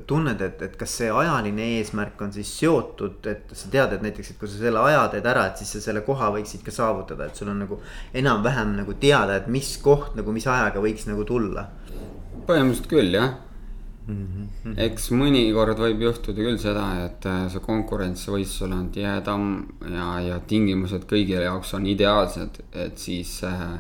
tunned, 0.07 0.41
et, 0.45 0.63
et 0.67 0.75
kas 0.79 0.97
see 1.01 1.11
ajaline 1.11 1.69
eesmärk 1.79 2.21
on 2.25 2.33
siis 2.35 2.51
seotud, 2.61 3.21
et 3.31 3.55
sa 3.57 3.71
tead, 3.73 3.95
et 3.97 4.05
näiteks, 4.07 4.33
et 4.33 4.41
kui 4.41 4.51
sa 4.51 4.61
selle 4.61 4.83
aja 4.89 5.07
teed 5.13 5.29
ära, 5.33 5.47
et 5.51 5.63
siis 5.63 5.73
sa 5.77 5.85
selle 5.87 6.03
koha 6.07 6.33
võiksid 6.37 6.65
ka 6.67 6.75
saavutada, 6.75 7.29
et 7.29 7.39
sul 7.39 7.53
on 7.53 7.63
nagu 7.65 7.81
enam-vähem 8.19 8.77
nagu 8.81 8.97
teada, 9.01 9.39
et 9.41 9.49
mis 9.53 9.75
koht 9.85 10.19
nagu, 10.19 10.35
mis 10.35 10.49
ajaga 10.49 10.83
võiks 10.85 11.09
nagu 11.11 11.27
tulla? 11.29 11.69
põhimõtteliselt 12.43 12.89
küll 12.91 13.15
jah 13.15 13.37
Mm 14.07 14.27
-hmm. 14.27 14.75
eks 14.83 15.11
mõnikord 15.15 15.79
võib 15.79 16.01
juhtuda 16.03 16.43
küll 16.43 16.59
seda, 16.59 16.87
et 17.05 17.27
äh, 17.27 17.45
see 17.53 17.61
konkurents 17.63 18.25
võistlusel 18.27 18.73
on 18.75 18.89
tihedam 18.91 19.45
ja, 19.87 20.07
ja 20.27 20.39
tingimused 20.41 21.05
kõigi 21.13 21.37
jaoks 21.39 21.75
on 21.79 21.87
ideaalsed, 21.87 22.59
et 22.73 22.99
siis 22.99 23.45
äh, 23.47 23.79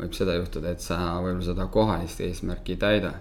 võib 0.00 0.16
seda 0.18 0.34
juhtuda, 0.34 0.70
et 0.70 0.80
sa 0.80 0.96
võib-olla 1.20 1.46
seda 1.46 1.66
kohalist 1.66 2.20
eesmärki 2.20 2.72
ei 2.72 2.80
täida. 2.86 3.12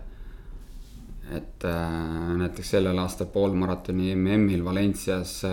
et 1.31 1.63
äh, 1.63 2.33
näiteks 2.37 2.69
sellel 2.69 2.97
aastal 2.99 3.27
poolmaratoni 3.27 4.15
MM-il 4.15 4.65
Valencias 4.65 5.45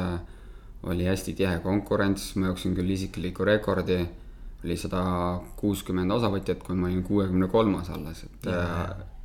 oli 0.82 1.04
hästi 1.04 1.34
tihe 1.34 1.58
konkurents, 1.58 2.34
ma 2.36 2.46
jooksin 2.46 2.74
küll 2.74 2.90
isikliku 2.90 3.44
rekordi 3.44 4.00
oli 4.64 4.76
sada 4.76 5.02
kuuskümmend 5.56 6.10
osavõtjat, 6.10 6.64
kui 6.64 6.74
ma 6.74 6.86
olin 6.86 7.02
kuuekümne 7.02 7.46
kolmas 7.46 7.90
alles, 7.90 8.24
et 8.24 8.50
ja, 8.50 8.52
ja 8.52 9.17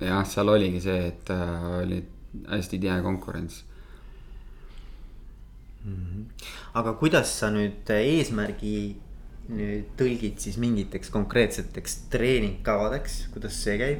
jah, 0.00 0.24
seal 0.26 0.48
oligi 0.48 0.80
see, 0.80 1.06
et 1.10 1.30
äh, 1.34 1.66
oli 1.82 2.00
hästi 2.48 2.78
tihe 2.78 3.00
konkurents 3.02 3.64
mm. 5.84 5.94
-hmm. 5.94 6.24
aga 6.74 6.92
kuidas 6.92 7.38
sa 7.40 7.50
nüüd 7.50 7.90
eesmärgi 7.90 8.96
nüüd 9.50 9.90
tõlgid 9.98 10.38
siis 10.38 10.56
mingiteks 10.62 11.10
konkreetseteks 11.10 11.96
treeningkavadeks, 12.10 13.28
kuidas 13.34 13.62
see 13.64 13.78
käib? 13.78 13.98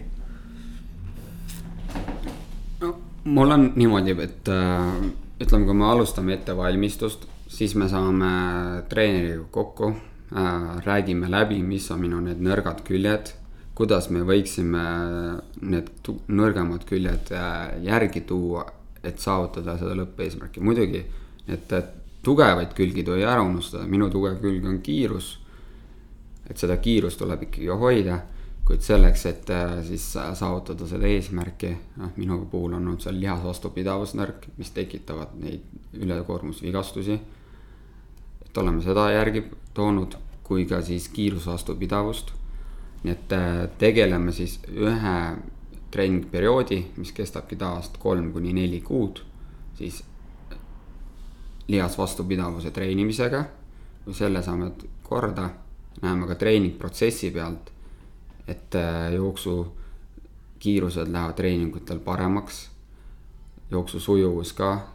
no 2.80 2.94
mul 3.24 3.50
on 3.50 3.72
niimoodi, 3.76 4.14
et 4.22 4.48
äh, 4.48 5.10
ütleme, 5.40 5.66
kui 5.66 5.74
me 5.74 5.90
alustame 5.90 6.34
ettevalmistust, 6.34 7.26
siis 7.48 7.74
me 7.74 7.88
saame 7.88 8.30
treeneriga 8.88 9.44
kokku 9.50 9.90
äh,, 9.90 10.78
räägime 10.86 11.30
läbi, 11.30 11.62
mis 11.62 11.90
on 11.90 12.00
minu 12.00 12.20
need 12.20 12.40
nõrgad 12.40 12.84
küljed 12.86 13.34
kuidas 13.80 14.10
me 14.12 14.20
võiksime 14.28 14.80
need 15.64 16.10
nõrgemad 16.28 16.82
küljed 16.88 17.30
äh, 17.32 17.78
järgi 17.86 18.20
tuua, 18.28 18.66
et 19.00 19.22
saavutada 19.22 19.78
seda 19.80 19.94
lõppeesmärki, 19.96 20.60
muidugi 20.60 21.00
need 21.46 21.72
tugevaid 22.20 22.74
külgi 22.76 23.04
tohi 23.06 23.24
ära 23.24 23.40
unustada, 23.40 23.86
minu 23.88 24.10
tugev 24.12 24.36
külg 24.42 24.66
on 24.68 24.82
kiirus. 24.84 25.38
et 26.50 26.58
seda 26.58 26.76
kiirust 26.82 27.20
tuleb 27.22 27.46
ikkagi 27.46 27.70
hoida, 27.80 28.18
kuid 28.66 28.82
selleks, 28.84 29.24
et 29.30 29.52
äh, 29.54 29.78
siis 29.86 30.04
saavutada 30.12 30.88
seda 30.90 31.08
eesmärki, 31.08 31.70
noh, 32.02 32.10
minu 32.20 32.42
puhul 32.50 32.74
on 32.74 32.82
olnud 32.82 33.00
seal 33.00 33.16
lihasvastupidavusnõrk, 33.22 34.50
mis 34.58 34.74
tekitavad 34.76 35.32
neid 35.40 35.64
ülekoormusvigastusi. 35.96 37.16
et 38.44 38.58
oleme 38.58 38.84
seda 38.84 39.08
järgi 39.14 39.46
toonud, 39.72 40.18
kui 40.44 40.66
ka 40.66 40.82
siis 40.82 41.08
kiirusvastupidavust 41.08 42.34
nii 43.02 43.12
et 43.12 43.32
äh, 43.32 43.68
tegeleme 43.78 44.32
siis 44.32 44.58
ühe 44.68 45.16
treeningperioodi, 45.90 46.84
mis 46.96 47.12
kestabki 47.12 47.56
tavaliselt 47.56 47.96
kolm 47.98 48.32
kuni 48.32 48.52
neli 48.52 48.80
kuud, 48.80 49.22
siis 49.78 50.04
lihas 51.68 51.98
vastupidavuse 51.98 52.70
treenimisega. 52.70 53.44
kui 54.04 54.14
selle 54.14 54.42
saame 54.42 54.70
korda, 55.02 55.50
näeme 56.02 56.26
ka 56.26 56.34
treeningprotsessi 56.34 57.30
pealt, 57.30 57.72
et 58.48 58.74
äh, 58.74 59.12
jooksu 59.14 59.76
kiirused 60.58 61.08
lähevad 61.08 61.34
treeningutel 61.34 61.98
paremaks. 61.98 62.70
jooksu 63.70 64.00
sujuvus 64.00 64.52
ka, 64.52 64.88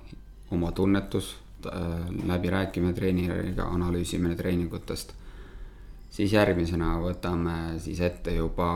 oma 0.51 0.71
tunnetus, 0.71 1.35
äh, 1.65 1.73
läbirääkimine 2.25 2.93
treeneriga, 2.93 3.63
analüüsimine 3.63 4.35
treeningutest 4.35 5.13
siis 6.09 6.33
järgmisena 6.33 6.95
võtame 7.01 7.79
siis 7.79 7.99
ette 7.99 8.35
juba 8.35 8.69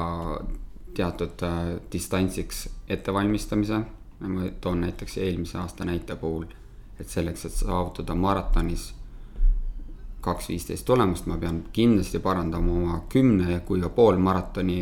teatud 0.95 1.43
äh, 1.43 1.75
distantsiks 1.91 2.69
ettevalmistamise. 2.89 3.81
ma 4.19 4.49
toon 4.61 4.81
näiteks 4.81 5.17
eelmise 5.17 5.57
aasta 5.57 5.85
näite 5.85 6.15
puhul, 6.15 6.45
et 6.99 7.07
selleks, 7.07 7.45
et 7.45 7.53
saavutada 7.55 8.15
maratonis 8.15 8.93
kaks 10.21 10.49
viisteist 10.49 10.85
tulemust, 10.85 11.25
ma 11.31 11.37
pean 11.37 11.61
kindlasti 11.71 12.19
parandama 12.19 12.73
oma 12.73 12.97
kümne 13.09 13.61
kui 13.67 13.79
ka 13.81 13.89
pool 13.89 14.17
maratoni 14.17 14.79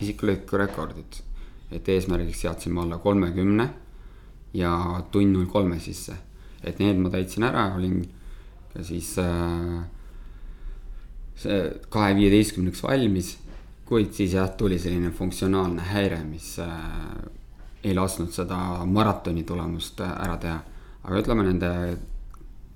isiklikku 0.00 0.56
rekordit. 0.56 1.22
et 1.70 1.88
eesmärgiks 1.88 2.40
seadsime 2.40 2.80
alla 2.80 2.96
kolmekümne 2.98 3.68
ja 4.54 5.02
tund 5.12 5.34
null 5.34 5.46
kolme 5.46 5.76
sisse, 5.78 6.14
et 6.64 6.78
need 6.78 6.96
ma 6.96 7.10
täitsin 7.12 7.44
ära, 7.44 7.74
olin 7.76 8.00
ka 8.72 8.82
siis 8.82 9.18
äh, 9.18 9.84
see 11.38 11.60
kahe 11.88 12.14
viieteistkümneks 12.16 12.82
valmis. 12.82 13.36
kuid 13.88 14.12
siis 14.12 14.34
jah, 14.36 14.50
tuli 14.50 14.78
selline 14.78 15.10
funktsionaalne 15.16 15.82
häire, 15.94 16.18
mis 16.24 16.58
äh, 16.60 16.68
ei 17.84 17.94
lasknud 17.94 18.34
seda 18.34 18.84
maratoni 18.84 19.46
tulemust 19.48 20.00
äh, 20.00 20.12
ära 20.24 20.36
teha. 20.36 20.60
aga 21.04 21.22
ütleme 21.22 21.46
nende 21.46 21.72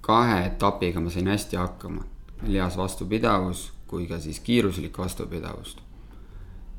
kahe 0.01 0.47
etapiga 0.47 1.01
ma 1.01 1.11
sain 1.11 1.29
hästi 1.29 1.57
hakkama. 1.57 2.05
lihas 2.47 2.77
vastupidavus 2.77 3.71
kui 3.93 4.07
ka 4.09 4.17
siis 4.21 4.41
kiiruslik 4.41 4.99
vastupidavust. 4.99 5.81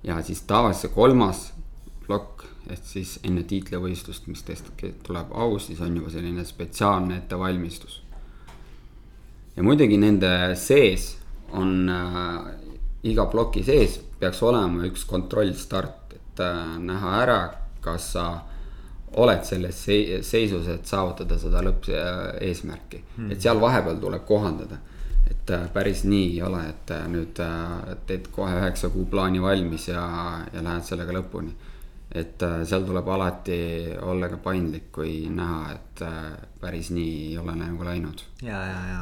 ja 0.03 0.21
siis 0.21 0.41
tavaliselt 0.41 0.81
see 0.81 0.95
kolmas 0.95 1.41
plokk, 2.07 2.41
ehk 2.67 2.87
siis 2.89 3.19
enne 3.23 3.43
tiitlivõistlust, 3.47 4.25
mis 4.27 4.41
tõesti 4.43 4.89
tuleb 5.05 5.29
augustis, 5.31 5.79
on 5.81 5.95
juba 5.95 6.09
selline 6.11 6.45
spetsiaalne 6.45 7.19
ettevalmistus. 7.21 8.01
ja 9.55 9.63
muidugi 9.63 9.99
nende 10.01 10.31
sees 10.57 11.11
on 11.59 11.89
äh, 11.89 12.39
iga 13.09 13.27
ploki 13.31 13.63
sees 13.63 13.99
peaks 14.19 14.41
olema 14.45 14.85
üks 14.87 15.05
kontrollstart, 15.09 16.15
et 16.15 16.41
äh, 16.43 16.77
näha 16.79 17.19
ära, 17.23 17.39
kas 17.83 18.13
sa 18.15 18.27
oled 19.19 19.43
selles 19.45 19.77
seisus, 20.25 20.67
et 20.71 20.87
saavutada 20.89 21.37
seda 21.37 21.61
lõppeesmärki 21.65 23.01
hmm.. 23.03 23.31
et 23.33 23.43
seal 23.43 23.59
vahepeal 23.61 23.99
tuleb 24.01 24.23
kohandada, 24.25 24.79
et 25.29 25.53
äh, 25.53 25.67
päris 25.73 26.03
nii 26.07 26.31
ei 26.37 26.41
ole, 26.47 26.63
et 26.71 26.93
äh, 26.95 27.03
nüüd 27.11 27.41
äh, 27.43 27.93
teed 28.09 28.31
kohe 28.33 28.55
üheksa 28.61 28.89
kuu 28.93 29.05
plaani 29.11 29.41
valmis 29.43 29.89
ja, 29.91 30.03
ja 30.53 30.63
lähed 30.65 30.87
sellega 30.87 31.15
lõpuni. 31.19 31.53
Et 32.13 32.43
äh, 32.45 32.61
seal 32.69 32.83
tuleb 32.85 33.07
alati 33.09 33.55
olla 34.05 34.27
ka 34.29 34.37
paindlik, 34.43 34.91
kui 34.93 35.13
näha, 35.33 35.71
et 35.73 36.03
äh, 36.05 36.27
päris 36.61 36.91
nii 36.93 37.13
ei 37.31 37.37
ole 37.41 37.55
nagu 37.57 37.87
läinud. 37.87 38.21
ja, 38.45 38.59
ja, 38.69 38.81
ja, 38.91 38.99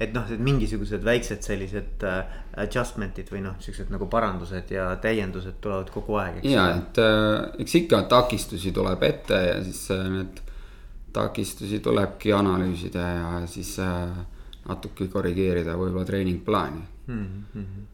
et 0.00 0.14
noh, 0.16 0.30
mingisugused 0.48 1.04
väiksed 1.04 1.44
sellised 1.44 2.06
äh, 2.08 2.38
adjustment'id 2.64 3.28
või 3.34 3.44
noh, 3.44 3.58
siuksed 3.60 3.92
nagu 3.92 4.08
parandused 4.08 4.72
ja 4.72 4.88
täiendused 5.02 5.60
tulevad 5.60 5.92
kogu 5.92 6.16
aeg. 6.22 6.40
ja, 6.48 6.70
et 6.78 7.02
eks 7.60 7.78
ikka 7.84 8.04
takistusi 8.08 8.72
tuleb 8.72 9.02
ette 9.12 9.44
ja 9.50 9.60
siis 9.64 9.86
need 9.92 10.40
takistusi 11.14 11.78
tulebki 11.84 12.32
analüüsida 12.34 13.08
ja 13.20 13.32
siis 13.46 13.76
natuke 14.64 15.06
korrigeerida 15.12 15.76
võib-olla 15.76 16.08
treeningplaani 16.08 16.86
mm. 17.06 17.26
-hmm 17.52 17.90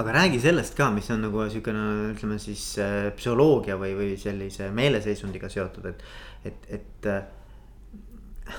aga 0.00 0.14
räägi 0.14 0.40
sellest 0.42 0.76
ka, 0.78 0.90
mis 0.94 1.10
on 1.10 1.24
nagu 1.26 1.44
siukene, 1.52 1.84
ütleme 2.14 2.38
siis 2.42 2.64
äh, 2.82 3.10
psühholoogia 3.16 3.78
või, 3.80 3.92
või 3.98 4.14
sellise 4.20 4.70
meeleseisundiga 4.74 5.50
seotud, 5.52 5.90
et, 5.92 6.02
et, 6.44 6.66
et 6.78 7.10
äh,. 7.10 8.56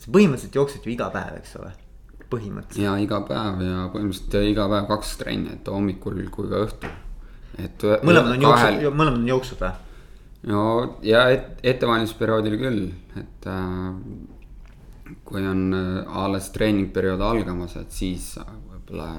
sa 0.00 0.10
põhimõtteliselt 0.10 0.58
jooksed 0.60 0.86
ju 0.86 0.94
iga 0.94 1.10
päev, 1.14 1.38
eks 1.42 1.54
ole, 1.60 1.74
põhimõtteliselt. 2.30 2.84
ja 2.84 2.96
iga 3.02 3.22
päev 3.28 3.62
ja 3.66 3.86
põhimõtteliselt 3.94 4.50
iga 4.52 4.66
päev 4.72 4.90
kaks 4.94 5.14
trenni, 5.22 5.54
et 5.58 5.70
hommikul 5.70 6.24
kui 6.34 6.50
ka 6.50 6.64
õhtul. 6.66 6.98
et. 7.58 7.86
mõlemad 8.06 8.36
on 8.36 8.48
jooksud, 8.48 8.90
mõlemad 8.90 9.22
on 9.22 9.30
jooksud 9.34 9.64
või? 9.64 9.72
no 10.50 10.66
ja 11.04 11.26
et, 11.34 11.56
ettevalmistusperioodil 11.74 12.60
küll, 12.60 12.84
et 13.20 13.48
äh, 13.50 15.16
kui 15.26 15.42
on 15.46 15.66
äh, 15.76 16.22
alles 16.24 16.48
treeningperiood 16.54 17.22
algamas, 17.24 17.76
et 17.80 17.92
siis 17.94 18.32
võib-olla 18.40 19.10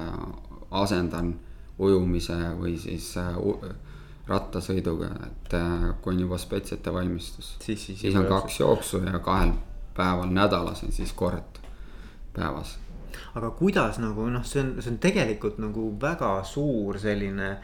asendan 0.72 1.34
ujumise 1.78 2.36
või 2.58 2.76
siis 2.80 3.12
äh, 3.20 3.34
rattasõiduga, 4.28 5.10
et 5.26 5.54
äh, 5.58 5.88
kui 6.02 6.14
on 6.14 6.20
juba 6.26 6.38
spets 6.38 6.72
ettevalmistus. 6.76 7.56
siis, 7.60 7.86
siis, 7.86 8.00
siis 8.00 8.16
on 8.16 8.26
kaks 8.30 8.60
jooksu 8.60 9.02
ja 9.06 9.18
kahel 9.18 9.52
päeval 9.96 10.30
nädalas 10.32 10.82
on 10.84 10.92
siis 10.92 11.12
kord 11.12 11.58
päevas. 12.32 12.78
aga 13.34 13.50
kuidas 13.50 13.98
nagu 13.98 14.28
noh, 14.30 14.44
see 14.44 14.62
on, 14.62 14.76
see 14.80 14.92
on 14.92 14.98
tegelikult 14.98 15.58
nagu 15.58 15.90
väga 16.00 16.34
suur 16.44 16.98
selline 16.98 17.56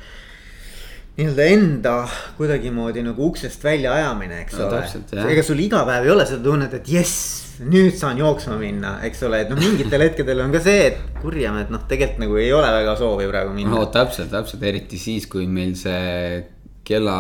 nii-öelda 1.18 1.44
enda 1.50 1.92
kuidagimoodi 2.38 3.02
nagu 3.02 3.26
uksest 3.26 3.64
välja 3.64 3.92
ajamine, 3.96 4.44
eks 4.44 4.58
no, 4.60 4.68
ole. 4.70 5.26
ega 5.32 5.42
sul 5.42 5.60
iga 5.64 5.82
päev 5.88 6.06
ei 6.06 6.12
ole 6.14 6.26
seda 6.28 6.44
tunnet, 6.44 6.75
et 6.78 6.90
jess 6.92 7.64
nüüd 7.66 7.96
saan 7.98 8.20
jooksma 8.20 8.54
minna, 8.60 8.92
eks 9.06 9.25
ole, 9.26 9.42
et 9.42 9.50
noh, 9.50 9.58
mingitel 9.58 10.02
hetkedel 10.06 10.44
on 10.44 10.54
ka 10.54 10.62
see, 10.62 10.92
et 10.92 11.00
kurjam, 11.22 11.58
et 11.58 11.72
noh, 11.75 11.82
tegelikult 11.90 12.22
nagu 12.22 12.38
ei 12.38 12.52
ole 12.54 12.68
väga 12.76 12.94
soovi 13.00 13.26
praegu 13.30 13.54
minna. 13.56 13.75
no 13.75 13.88
täpselt, 13.94 14.30
täpselt, 14.30 14.62
eriti 14.70 15.00
siis, 15.00 15.26
kui 15.30 15.48
meil 15.50 15.75
see 15.78 16.44
kella 16.88 17.16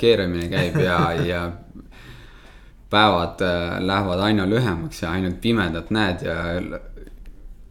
keeramine 0.00 0.46
käib 0.52 0.78
ja 0.80 1.00
ja 1.32 1.40
päevad 2.88 3.42
äh, 3.44 3.80
lähevad 3.84 4.22
aina 4.30 4.46
lühemaks 4.48 5.02
ja 5.02 5.10
ainult 5.10 5.40
pimedat 5.42 5.90
näed 5.92 6.22
ja 6.24 6.38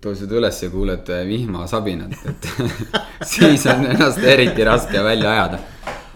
tõused 0.03 0.31
üles 0.37 0.59
ja 0.61 0.69
kuuled 0.69 1.09
vihmasabinat, 1.27 2.13
et 2.29 2.47
siis 3.31 3.65
on 3.71 3.85
ennast 3.89 4.21
eriti 4.21 4.65
raske 4.67 5.01
välja 5.03 5.33
ajada. 5.33 5.59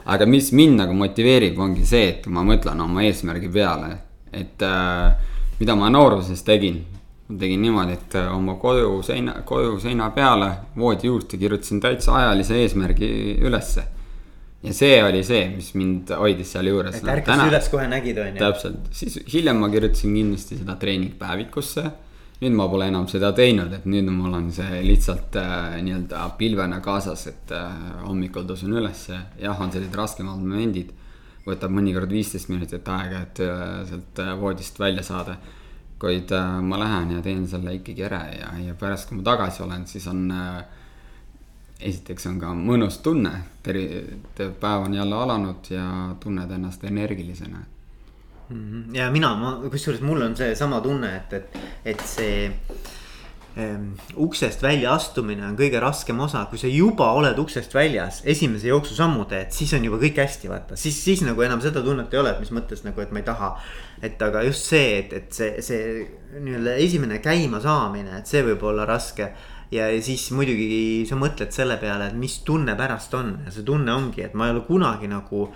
aga 0.05 0.25
mis 0.25 0.51
mind 0.57 0.81
nagu 0.81 0.93
motiveerib, 0.97 1.59
ongi 1.59 1.85
see, 1.85 2.07
et 2.15 2.27
ma 2.27 2.43
mõtlen 2.45 2.79
oma 2.81 3.03
eesmärgi 3.07 3.49
peale, 3.53 3.91
et 4.33 4.61
äh, 4.65 5.29
mida 5.59 5.75
ma 5.77 5.89
nooruses 5.93 6.43
tegin. 6.45 6.83
tegin 7.39 7.61
niimoodi, 7.63 7.93
et 7.95 8.15
äh, 8.19 8.29
oma 8.35 8.57
kodu 8.61 9.01
seina, 9.07 9.39
kodu 9.47 9.79
seina 9.79 10.09
peale 10.11 10.51
voodi 10.77 11.07
juurde 11.07 11.37
kirjutasin 11.39 11.79
täitsa 11.81 12.15
ajalise 12.19 12.61
eesmärgi 12.61 13.09
ülesse. 13.41 13.83
ja 14.61 14.73
see 14.77 15.01
oli 15.03 15.23
see, 15.23 15.47
mis 15.55 15.73
mind 15.73 16.13
hoidis 16.19 16.53
sealjuures. 16.53 16.95
et 17.01 17.07
ärkasid 17.07 17.33
täna... 17.33 17.49
üles, 17.49 17.69
kohe 17.73 17.87
nägid, 17.89 18.21
on 18.21 18.35
ju. 18.35 18.37
täpselt, 18.45 18.93
siis 18.93 19.19
hiljem 19.33 19.57
ma 19.57 19.69
kirjutasin 19.73 20.13
kindlasti 20.13 20.61
seda 20.61 20.77
treeningpäevikusse 20.77 21.89
nüüd 22.41 22.55
ma 22.57 22.65
pole 22.69 22.87
enam 22.89 23.05
seda 23.07 23.33
teinud, 23.37 23.73
et 23.73 23.85
nüüd 23.85 24.07
mul 24.09 24.33
on 24.33 24.47
see 24.53 24.81
lihtsalt 24.85 25.35
äh, 25.37 25.77
nii-öelda 25.85 26.23
pilvena 26.39 26.79
kaasas, 26.81 27.27
et 27.29 27.53
äh, 27.53 28.01
hommikul 28.07 28.47
tõusen 28.49 28.73
üles, 28.73 29.07
jah, 29.39 29.61
on 29.61 29.71
sellised 29.71 29.95
raskemad 29.95 30.41
momendid 30.41 30.95
võtab 31.45 31.73
mõnikord 31.73 32.11
viisteist 32.11 32.51
minutit 32.51 32.87
aega, 32.91 33.23
et 33.25 33.41
äh, 33.45 33.81
sealt 33.89 34.21
äh, 34.21 34.35
voodist 34.39 34.79
välja 34.79 35.03
saada. 35.03 35.37
kuid 36.01 36.31
äh, 36.33 36.61
ma 36.65 36.79
lähen 36.81 37.11
ja 37.13 37.21
teen 37.21 37.43
selle 37.47 37.75
ikkagi 37.77 38.01
ära 38.03 38.23
ja, 38.33 38.47
ja 38.57 38.73
pärast, 38.73 39.09
kui 39.09 39.19
ma 39.19 39.23
tagasi 39.23 39.61
olen, 39.61 39.83
siis 39.85 40.07
on 40.09 40.31
esiteks 41.79 42.25
on 42.25 42.39
ka 42.41 42.53
mõnus 42.57 42.97
tunne, 43.05 43.31
päev 43.63 44.87
on 44.87 44.93
jälle 44.93 45.15
alanud 45.15 45.69
ja 45.69 46.15
tunned 46.19 46.51
ennast 46.51 46.83
energilisena. 46.83 47.57
Mhm. 47.57 47.80
Ja 48.93 49.11
mina, 49.11 49.35
ma 49.39 49.53
kusjuures 49.69 50.01
mul 50.05 50.21
on 50.25 50.35
seesama 50.35 50.81
tunne, 50.81 51.13
et, 51.21 51.37
et, 51.39 51.61
et 51.93 52.03
see 52.07 52.49
Ehm, 53.55 53.97
uksest 54.15 54.61
välja 54.63 54.93
astumine 54.95 55.43
on 55.43 55.57
kõige 55.59 55.79
raskem 55.83 56.19
osa, 56.23 56.45
kui 56.47 56.59
sa 56.59 56.69
juba 56.71 57.09
oled 57.19 57.35
uksest 57.41 57.73
väljas, 57.75 58.21
esimese 58.23 58.69
jooksusammu 58.69 59.25
teed, 59.27 59.49
siis 59.51 59.73
on 59.75 59.83
juba 59.83 59.99
kõik 59.99 60.21
hästi, 60.23 60.47
vaata, 60.47 60.77
siis, 60.79 60.95
siis 61.03 61.23
nagu 61.27 61.43
enam 61.43 61.59
seda 61.59 61.83
tunnet 61.83 62.15
ei 62.15 62.21
ole, 62.21 62.31
et 62.31 62.39
mis 62.39 62.53
mõttes 62.55 62.85
nagu, 62.85 63.03
et 63.03 63.11
ma 63.11 63.19
ei 63.19 63.27
taha. 63.27 63.49
et 64.01 64.23
aga 64.23 64.45
just 64.47 64.71
see, 64.71 64.93
et, 65.01 65.11
et 65.19 65.35
see, 65.35 65.59
see 65.59 66.39
nii-öelda 66.39 66.77
esimene 66.79 67.19
käimasaamine, 67.19 68.21
et 68.21 68.31
see 68.31 68.39
võib 68.47 68.63
olla 68.71 68.87
raske. 68.87 69.33
ja, 69.71 69.89
siis 70.01 70.29
muidugi 70.31 71.03
sa 71.09 71.19
mõtled 71.19 71.51
selle 71.51 71.75
peale, 71.77 72.07
et 72.07 72.15
mis 72.15 72.39
tunne 72.47 72.77
pärast 72.79 73.13
on 73.19 73.35
ja 73.45 73.51
see 73.51 73.67
tunne 73.67 73.91
ongi, 73.91 74.23
et 74.23 74.33
ma 74.33 74.47
ei 74.47 74.55
ole 74.55 74.63
kunagi 74.63 75.11
nagu 75.11 75.49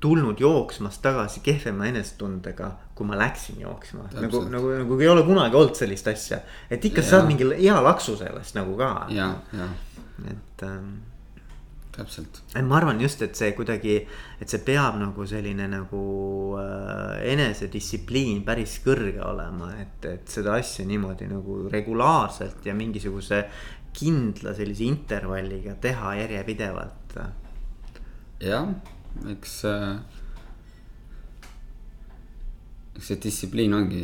tulnud 0.00 0.40
jooksmast 0.40 1.00
tagasi 1.02 1.40
kehvema 1.44 1.88
enesetundega, 1.88 2.70
kui 2.94 3.08
ma 3.08 3.16
läksin 3.18 3.60
jooksma. 3.60 4.08
nagu, 4.20 4.44
nagu, 4.52 4.70
nagu 4.82 5.00
ei 5.00 5.08
ole 5.08 5.24
kunagi 5.24 5.56
olnud 5.56 5.76
sellist 5.78 6.08
asja. 6.12 6.40
et 6.70 6.84
ikka 6.84 7.00
ja. 7.00 7.10
saad 7.10 7.28
mingi 7.28 7.48
hea 7.56 7.76
laksu 7.82 8.16
sellest 8.16 8.58
nagu 8.58 8.76
ka. 8.76 8.90
ja, 9.08 9.32
ja. 9.56 9.68
et 10.30 10.64
ähm,. 10.68 10.90
täpselt. 11.96 12.42
et 12.54 12.64
ma 12.64 12.76
arvan 12.76 13.00
just, 13.00 13.22
et 13.24 13.38
see 13.38 13.54
kuidagi, 13.56 13.96
et 14.40 14.52
see 14.52 14.60
peab 14.66 14.98
nagu 15.00 15.26
selline 15.26 15.68
nagu 15.72 16.02
äh, 16.60 17.22
enesedistsipliin 17.32 18.42
päris 18.44 18.76
kõrge 18.84 19.22
olema, 19.24 19.72
et, 19.80 20.04
et 20.12 20.28
seda 20.28 20.58
asja 20.60 20.84
niimoodi 20.88 21.30
nagu 21.30 21.62
regulaarselt 21.72 22.68
ja 22.68 22.76
mingisuguse 22.76 23.46
kindla 23.96 24.52
sellise 24.52 24.84
intervalliga 24.84 25.72
teha 25.80 26.12
järjepidevalt. 26.20 27.16
jah 28.44 28.68
eks 29.32 29.58
äh, 29.70 29.98
eks 32.96 33.10
see 33.10 33.20
distsipliin 33.22 33.74
ongi 33.76 34.02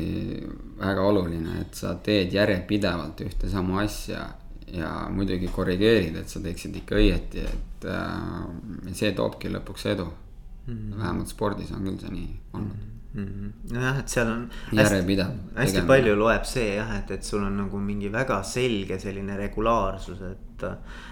väga 0.79 1.09
oluline, 1.09 1.61
et 1.63 1.75
sa 1.79 1.95
teed 2.05 2.33
järjepidevalt 2.37 3.25
ühte 3.25 3.51
sama 3.51 3.83
asja 3.85 4.27
ja 4.73 4.93
muidugi 5.13 5.51
korrigeerid, 5.53 6.17
et 6.17 6.33
sa 6.33 6.41
teeksid 6.45 6.77
ikka 6.83 7.01
õieti, 7.01 7.45
et 7.45 7.89
äh, 7.89 8.95
see 8.97 9.13
toobki 9.17 9.53
lõpuks 9.53 9.87
edu 9.93 10.09
mm. 10.09 10.73
-hmm. 10.73 10.97
vähemalt 10.99 11.29
spordis 11.29 11.73
on 11.73 11.85
küll 11.89 12.01
see 12.01 12.17
nii 12.17 12.33
olnud 12.53 12.75
mm. 12.75 12.81
-hmm. 12.81 12.92
Nojah, 13.15 13.99
et 14.01 14.09
seal 14.13 14.31
on. 14.31 14.47
järjepidev. 14.73 15.35
hästi 15.57 15.75
tegemine. 15.75 15.89
palju 15.91 16.15
loeb 16.17 16.47
see 16.49 16.71
jah, 16.79 16.95
et, 16.97 17.11
et 17.19 17.27
sul 17.27 17.45
on 17.45 17.59
nagu 17.65 17.81
mingi 17.83 18.09
väga 18.13 18.41
selge 18.47 18.99
selline 19.03 19.37
regulaarsus, 19.41 20.23
et. 20.31 20.65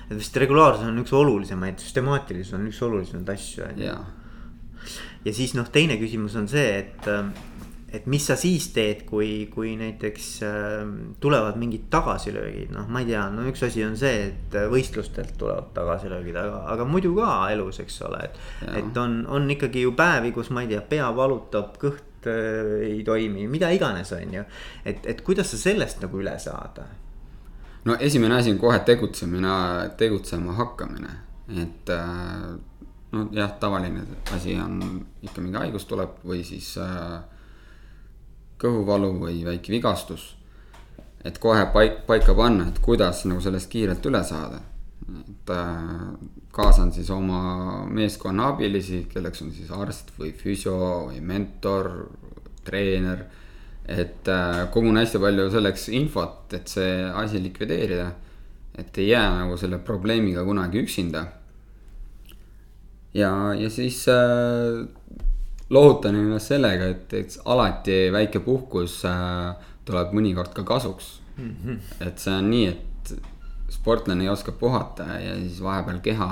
et 0.08 0.16
vist 0.16 0.36
regulaarsus 0.40 0.88
on 0.88 1.02
üks 1.02 1.12
olulisemaid, 1.16 1.80
süstemaatilisus 1.82 2.56
on 2.56 2.66
üks 2.70 2.80
olulisemaid 2.86 3.34
asju. 3.36 3.68
ja 5.24 5.36
siis 5.36 5.54
noh, 5.58 5.68
teine 5.68 6.00
küsimus 6.00 6.36
on 6.40 6.48
see, 6.48 6.68
et 6.84 7.10
et 7.92 8.06
mis 8.10 8.22
sa 8.22 8.36
siis 8.38 8.68
teed, 8.74 9.02
kui, 9.08 9.48
kui 9.52 9.72
näiteks 9.78 10.26
äh, 10.46 10.82
tulevad 11.22 11.58
mingid 11.60 11.88
tagasilöögid, 11.92 12.70
noh, 12.74 12.86
ma 12.92 13.02
ei 13.02 13.10
tea, 13.10 13.24
no 13.34 13.46
üks 13.50 13.64
asi 13.66 13.82
on 13.86 13.96
see, 13.98 14.28
et 14.28 14.56
võistlustelt 14.70 15.34
tulevad 15.40 15.72
tagasilöögid, 15.76 16.38
aga, 16.38 16.62
aga 16.74 16.86
muidu 16.86 17.12
ka 17.18 17.32
elus, 17.54 17.80
eks 17.82 18.00
ole, 18.06 18.22
et. 18.28 18.38
et 18.82 19.02
on, 19.02 19.20
on 19.30 19.50
ikkagi 19.56 19.84
ju 19.86 19.94
päevi, 19.98 20.32
kus 20.36 20.52
ma 20.54 20.64
ei 20.64 20.70
tea, 20.74 20.84
pea 20.92 21.10
valutab, 21.16 21.74
kõht 21.82 22.30
äh, 22.30 22.78
ei 22.92 23.02
toimi, 23.06 23.48
mida 23.50 23.72
iganes, 23.74 24.14
on 24.16 24.38
ju. 24.38 24.46
et, 24.84 25.02
et 25.10 25.26
kuidas 25.26 25.50
sa 25.50 25.60
sellest 25.68 26.02
nagu 26.04 26.22
üle 26.22 26.36
saada? 26.42 26.86
no 27.84 27.96
esimene 27.98 28.36
asi 28.36 28.52
on 28.52 28.58
kohe 28.60 28.78
tegutsemine, 28.86 29.52
tegutsema 29.98 30.54
hakkamine, 30.58 31.16
et 31.58 31.90
äh, 31.90 32.50
no 33.12 33.26
jah, 33.34 33.52
tavaline 33.58 34.06
asi 34.34 34.54
on 34.62 35.02
ikka 35.22 35.42
mingi 35.42 35.58
haigus 35.58 35.86
tuleb 35.90 36.20
või 36.26 36.44
siis 36.46 36.76
äh, 36.78 37.18
kõhuvalu 38.60 39.14
või 39.20 39.40
väike 39.46 39.72
vigastus. 39.72 40.36
et 41.24 41.38
kohe 41.38 41.66
paik, 41.72 42.06
paika 42.06 42.34
panna, 42.34 42.68
et 42.68 42.78
kuidas 42.80 43.24
nagu 43.28 43.40
sellest 43.40 43.68
kiirelt 43.70 44.06
üle 44.06 44.22
saada. 44.24 44.60
et 45.10 45.50
äh, 45.50 46.14
kaasan 46.52 46.92
siis 46.92 47.10
oma 47.10 47.84
meeskonna 47.86 48.48
abilisi, 48.48 49.06
kelleks 49.12 49.42
on 49.42 49.52
siis 49.52 49.70
arst 49.70 50.12
või 50.18 50.32
füsio 50.32 51.08
või 51.08 51.20
mentor, 51.20 52.08
treener. 52.64 53.24
et 53.86 54.28
äh, 54.28 54.70
kogun 54.70 54.96
hästi 54.96 55.18
palju 55.18 55.50
selleks 55.50 55.88
infot, 55.88 56.52
et 56.52 56.68
see 56.68 57.04
asi 57.04 57.42
likvideerida. 57.42 58.12
et 58.78 58.98
ei 58.98 59.08
jää 59.08 59.28
nagu 59.42 59.56
selle 59.56 59.78
probleemiga 59.78 60.44
kunagi 60.44 60.78
üksinda 60.78 61.26
ja, 63.14 63.54
ja 63.54 63.70
siis 63.70 64.04
äh, 64.08 64.86
lohutan 65.70 66.16
ennast 66.18 66.50
sellega, 66.52 66.90
et, 66.94 67.12
et 67.14 67.36
alati 67.44 67.98
väike 68.12 68.42
puhkus 68.44 69.00
äh, 69.08 69.54
tuleb 69.86 70.14
mõnikord 70.16 70.52
ka 70.56 70.64
kasuks 70.66 71.20
mm. 71.36 71.54
-hmm. 71.64 71.78
et 72.06 72.18
see 72.18 72.34
on 72.34 72.50
nii, 72.50 72.66
et 72.66 73.14
sportlane 73.70 74.26
ei 74.26 74.32
oska 74.32 74.52
puhata 74.52 75.06
ja 75.22 75.36
siis 75.38 75.62
vahepeal 75.62 76.00
keha, 76.02 76.28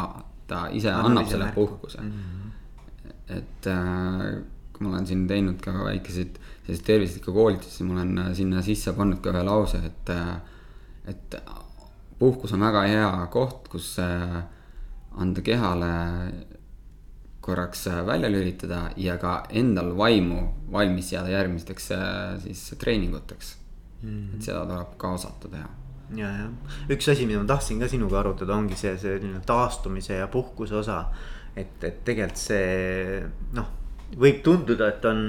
ta 0.46 0.66
ise 0.72 0.90
annab, 0.90 1.10
annab 1.10 1.30
selle 1.30 1.44
märku. 1.44 1.66
puhkuse 1.66 2.00
mm. 2.00 2.12
-hmm. 2.12 3.36
et 3.38 3.66
äh, 3.66 4.42
kui 4.72 4.86
ma 4.86 4.94
olen 4.94 5.06
siin 5.06 5.26
teinud 5.26 5.60
ka 5.62 5.72
väikeseid 5.84 6.38
selliseid 6.66 6.86
tervislikke 6.86 7.32
koolitusi, 7.32 7.84
ma 7.84 7.94
olen 7.94 8.18
äh, 8.18 8.34
sinna 8.34 8.62
sisse 8.62 8.92
pannud 8.92 9.22
ka 9.22 9.30
ühe 9.30 9.42
lause, 9.42 9.78
et, 9.86 10.10
et 11.06 11.34
puhkus 12.18 12.52
on 12.52 12.60
väga 12.60 12.82
hea 12.90 13.26
koht, 13.30 13.68
kus 13.68 13.96
anda 15.18 15.40
kehale 15.40 15.88
korraks 17.48 17.86
välja 18.06 18.30
lülitada 18.30 18.84
ja 19.00 19.16
ka 19.18 19.40
endal 19.50 19.94
vaimu 19.96 20.44
valmis 20.72 21.12
jääda 21.14 21.32
järgmisteks 21.32 21.90
siis 22.44 22.64
treeninguteks 22.78 23.56
mm. 24.02 24.08
-hmm. 24.08 24.34
et 24.36 24.48
seda 24.50 24.64
tuleb 24.68 24.96
ka 25.00 25.12
osata 25.16 25.48
teha 25.48 25.68
ja, 26.16 26.28
jah, 26.28 26.76
üks 26.92 27.08
asi, 27.12 27.26
mida 27.28 27.42
ma 27.42 27.48
tahtsin 27.48 27.80
ka 27.82 27.88
sinuga 27.90 28.20
arutada, 28.22 28.56
ongi 28.56 28.76
see, 28.78 28.94
selline 29.00 29.40
taastumise 29.46 30.20
ja 30.20 30.28
puhkuse 30.32 30.76
osa. 30.78 31.04
et, 31.56 31.82
et 31.84 32.02
tegelikult 32.06 32.38
see 32.40 33.22
noh, 33.56 33.70
võib 34.16 34.42
tunduda, 34.46 34.92
et 34.94 35.04
on 35.10 35.22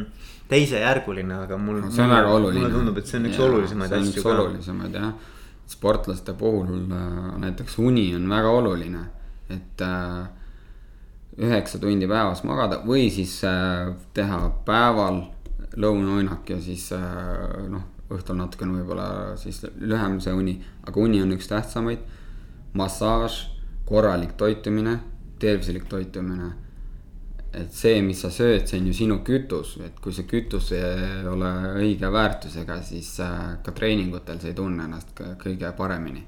teisejärguline, 0.49 1.35
aga 1.45 1.57
mul 1.57 1.81
no,. 1.83 1.91
see 1.91 2.03
on 2.05 2.13
väga 2.13 2.33
oluline. 2.37 2.63
mulle 2.63 2.73
tundub, 2.77 2.99
et 3.01 3.09
see 3.11 3.19
on 3.19 3.29
üks 3.29 3.39
ja, 3.39 3.45
olulisemaid 3.47 3.95
asju. 3.99 4.15
üks 4.15 4.29
olulisemaid 4.33 4.97
jah, 4.99 5.13
sportlaste 5.69 6.35
puhul 6.37 6.85
äh, 6.95 7.31
näiteks 7.43 7.79
uni 7.83 8.07
on 8.17 8.29
väga 8.29 8.53
oluline, 8.61 9.03
et 9.49 9.83
äh, 9.85 10.27
üheksa 11.39 11.79
tundi 11.79 12.07
päevas 12.07 12.43
magada 12.47 12.81
või 12.85 13.07
siis 13.13 13.39
äh, 13.47 13.91
teha 14.13 14.39
päeval 14.67 15.21
lõunauinak 15.79 16.49
ja 16.51 16.59
siis 16.61 16.89
äh, 16.95 17.67
noh, 17.71 17.85
õhtul 18.11 18.39
natukene 18.39 18.79
võib-olla 18.79 19.35
siis 19.39 19.61
lühem 19.79 20.17
see 20.23 20.33
uni, 20.35 20.57
aga 20.87 20.99
uni 20.99 21.21
on 21.23 21.35
üks 21.35 21.47
tähtsamaid. 21.51 22.01
massaaž, 22.73 23.35
korralik 23.85 24.35
toitumine, 24.37 24.99
tervislik 25.39 25.87
toitumine. 25.89 26.51
et 27.53 27.73
see, 27.73 28.01
mis 28.01 28.19
sa 28.21 28.29
sööd, 28.29 28.67
see 28.67 28.77
on 28.77 28.87
ju 28.87 28.93
sinu 28.93 29.15
kütus, 29.25 29.77
et 29.85 29.99
kui 29.99 30.13
see 30.13 30.27
kütus 30.29 30.71
ei 30.71 31.25
ole 31.25 31.49
õige 31.79 32.11
väärtusega, 32.11 32.81
siis 32.83 33.19
äh, 33.19 33.57
ka 33.63 33.71
treeningutel 33.71 34.39
sa 34.39 34.47
ei 34.47 34.53
tunne 34.53 34.83
ennast 34.83 35.15
kõige 35.41 35.71
paremini 35.77 36.25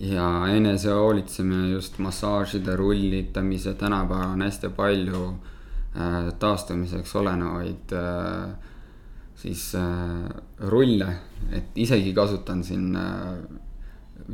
ja 0.00 0.26
enesehoolitsemine 0.48 1.70
just 1.70 1.98
massaažide, 1.98 2.76
rullitamise, 2.76 3.74
tänapäeval 3.74 4.34
on 4.34 4.42
hästi 4.42 4.68
palju 4.76 5.24
äh, 5.28 6.32
taastumiseks 6.38 7.16
olenevaid 7.16 7.92
äh, 7.92 8.54
siis 9.36 9.74
äh, 9.74 10.30
rulle, 10.58 11.08
et 11.50 11.76
isegi 11.76 12.14
kasutan 12.14 12.64
siin 12.64 12.96
äh, 12.96 13.34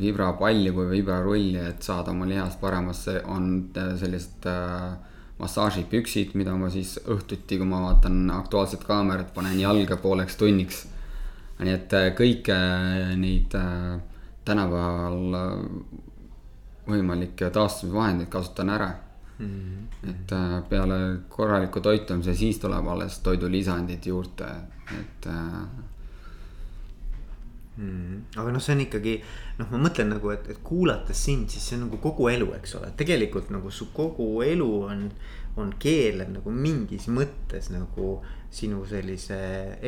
vibrapalli 0.00 0.72
kui 0.72 0.88
vibrarulli, 0.90 1.58
et 1.58 1.82
saada 1.82 2.12
oma 2.12 2.28
lihast 2.28 2.60
paremasse, 2.60 3.22
on 3.26 3.70
äh, 3.76 3.94
sellised 4.00 4.46
äh, 4.46 4.92
massaažipüksid, 5.38 6.34
mida 6.34 6.54
ma 6.58 6.70
siis 6.70 6.96
õhtuti, 7.06 7.58
kui 7.58 7.66
ma 7.66 7.82
vaatan 7.86 8.30
Aktuaalset 8.34 8.84
Kaamerat, 8.84 9.32
panen 9.34 9.58
jalga 9.60 9.96
pooleks 10.02 10.36
tunniks. 10.36 10.86
nii 11.58 11.74
et 11.74 11.92
äh, 11.98 12.12
kõiki 12.14 12.52
äh, 12.54 13.16
neid 13.18 13.54
äh, 13.58 13.98
tänapäeval 14.48 15.36
äh, 15.38 15.52
võimalikke 16.88 17.50
taastumisvahendeid 17.52 18.30
kasutan 18.32 18.72
ära 18.72 18.88
mm. 19.38 19.46
-hmm. 19.46 20.10
et 20.10 20.32
äh, 20.32 20.56
peale 20.68 20.98
korraliku 21.28 21.80
toitumise, 21.84 22.34
siis 22.34 22.58
tuleb 22.58 22.88
alles 22.88 23.20
toidulisandid 23.20 24.06
juurde, 24.06 24.50
et 25.00 25.30
Mm. 27.78 28.24
aga 28.34 28.50
noh, 28.50 28.58
see 28.58 28.74
on 28.74 28.80
ikkagi 28.82 29.12
noh, 29.60 29.68
ma 29.70 29.78
mõtlen 29.84 30.08
nagu, 30.10 30.32
et, 30.34 30.48
et 30.50 30.58
kuulates 30.66 31.20
sind, 31.28 31.46
siis 31.52 31.62
see 31.62 31.76
on 31.76 31.84
nagu 31.84 32.00
kogu 32.02 32.26
elu, 32.26 32.48
eks 32.56 32.74
ole, 32.74 32.88
tegelikult 32.98 33.52
nagu 33.54 33.70
su 33.70 33.92
kogu 33.94 34.26
elu 34.42 34.66
on, 34.88 35.04
on 35.62 35.70
keelev 35.78 36.32
nagu 36.34 36.50
mingis 36.50 37.06
mõttes 37.06 37.70
nagu 37.70 38.16
sinu 38.50 38.82
sellise 38.90 39.38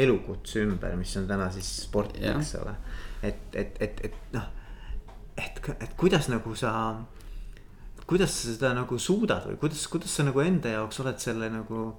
elukutse 0.04 0.62
ümber, 0.62 0.94
mis 1.00 1.16
on 1.18 1.26
täna 1.26 1.50
siis 1.50 1.72
sport, 1.88 2.14
eks 2.14 2.54
ole 2.60 2.76
et, 3.22 3.40
et, 3.54 3.80
et, 3.80 4.04
et 4.04 4.34
noh, 4.34 4.46
et, 5.36 5.60
et 5.76 5.96
kuidas 6.00 6.28
nagu 6.32 6.54
sa, 6.56 6.72
kuidas 8.06 8.34
sa 8.34 8.54
seda 8.54 8.72
nagu 8.76 8.98
suudad 8.98 9.48
või 9.48 9.58
kuidas, 9.64 9.86
kuidas 9.92 10.14
sa 10.14 10.26
nagu 10.26 10.40
enda 10.44 10.76
jaoks 10.76 11.02
oled 11.04 11.20
selle 11.22 11.50
nagu, 11.52 11.90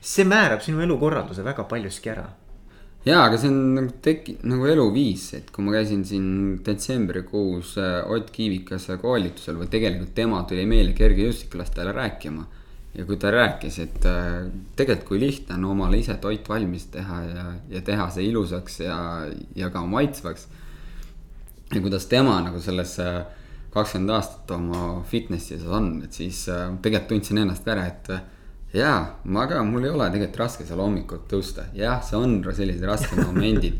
see 0.00 0.24
määrab 0.28 0.62
sinu 0.64 0.82
elukorralduse 0.86 1.44
väga 1.46 1.66
paljuski 1.70 2.14
ära 2.14 2.28
jaa, 3.06 3.24
aga 3.24 3.38
see 3.40 3.48
on 3.48 3.58
nagu 3.78 3.94
teki-, 4.04 4.36
nagu 4.48 4.68
eluviis, 4.68 5.26
et 5.38 5.50
kui 5.54 5.64
ma 5.64 5.74
käisin 5.78 6.04
siin 6.08 6.30
detsembrikuus 6.64 7.76
äh, 7.80 8.00
Ott 8.12 8.32
Kiivikase 8.34 8.98
koolitusel 9.00 9.60
või 9.60 9.70
tegelikult 9.72 10.12
tema 10.16 10.42
tuli 10.48 10.66
meile 10.68 10.92
kergejõustiklastele 10.96 11.94
rääkima. 11.96 12.46
ja 12.90 13.04
kui 13.06 13.16
ta 13.22 13.30
rääkis, 13.30 13.78
et 13.78 14.06
äh, 14.10 14.50
tegelikult 14.76 15.08
kui 15.08 15.20
lihtne 15.22 15.54
on 15.56 15.68
omale 15.76 16.00
ise 16.00 16.16
toit 16.20 16.48
valmis 16.48 16.88
teha 16.90 17.20
ja, 17.24 17.44
ja 17.70 17.82
teha 17.86 18.08
see 18.10 18.26
ilusaks 18.28 18.80
ja, 18.82 18.98
ja 19.56 19.70
ka 19.70 19.84
maitsvaks 19.86 20.48
ja 21.74 21.80
kuidas 21.80 22.06
tema 22.10 22.40
nagu 22.42 22.60
sellesse 22.62 23.06
kakskümmend 23.70 24.10
aastat 24.16 24.50
oma 24.56 25.00
fitness'is 25.06 25.62
on, 25.66 25.92
et 26.04 26.16
siis 26.16 26.42
äh, 26.50 26.66
tegelikult 26.82 27.12
tundsin 27.12 27.38
ennast 27.44 27.68
ära, 27.70 27.86
et 27.86 28.10
äh, 28.10 28.24
jaa, 28.74 28.98
ma 29.30 29.46
ka, 29.50 29.62
mul 29.66 29.86
ei 29.86 29.94
ole 29.94 30.08
tegelikult 30.10 30.42
raske 30.42 30.66
seal 30.66 30.82
hommikul 30.82 31.22
tõusta, 31.30 31.68
jah, 31.76 32.00
see 32.02 32.18
on 32.18 32.40
sellised 32.56 32.86
rasked 32.86 33.22
momendid. 33.28 33.78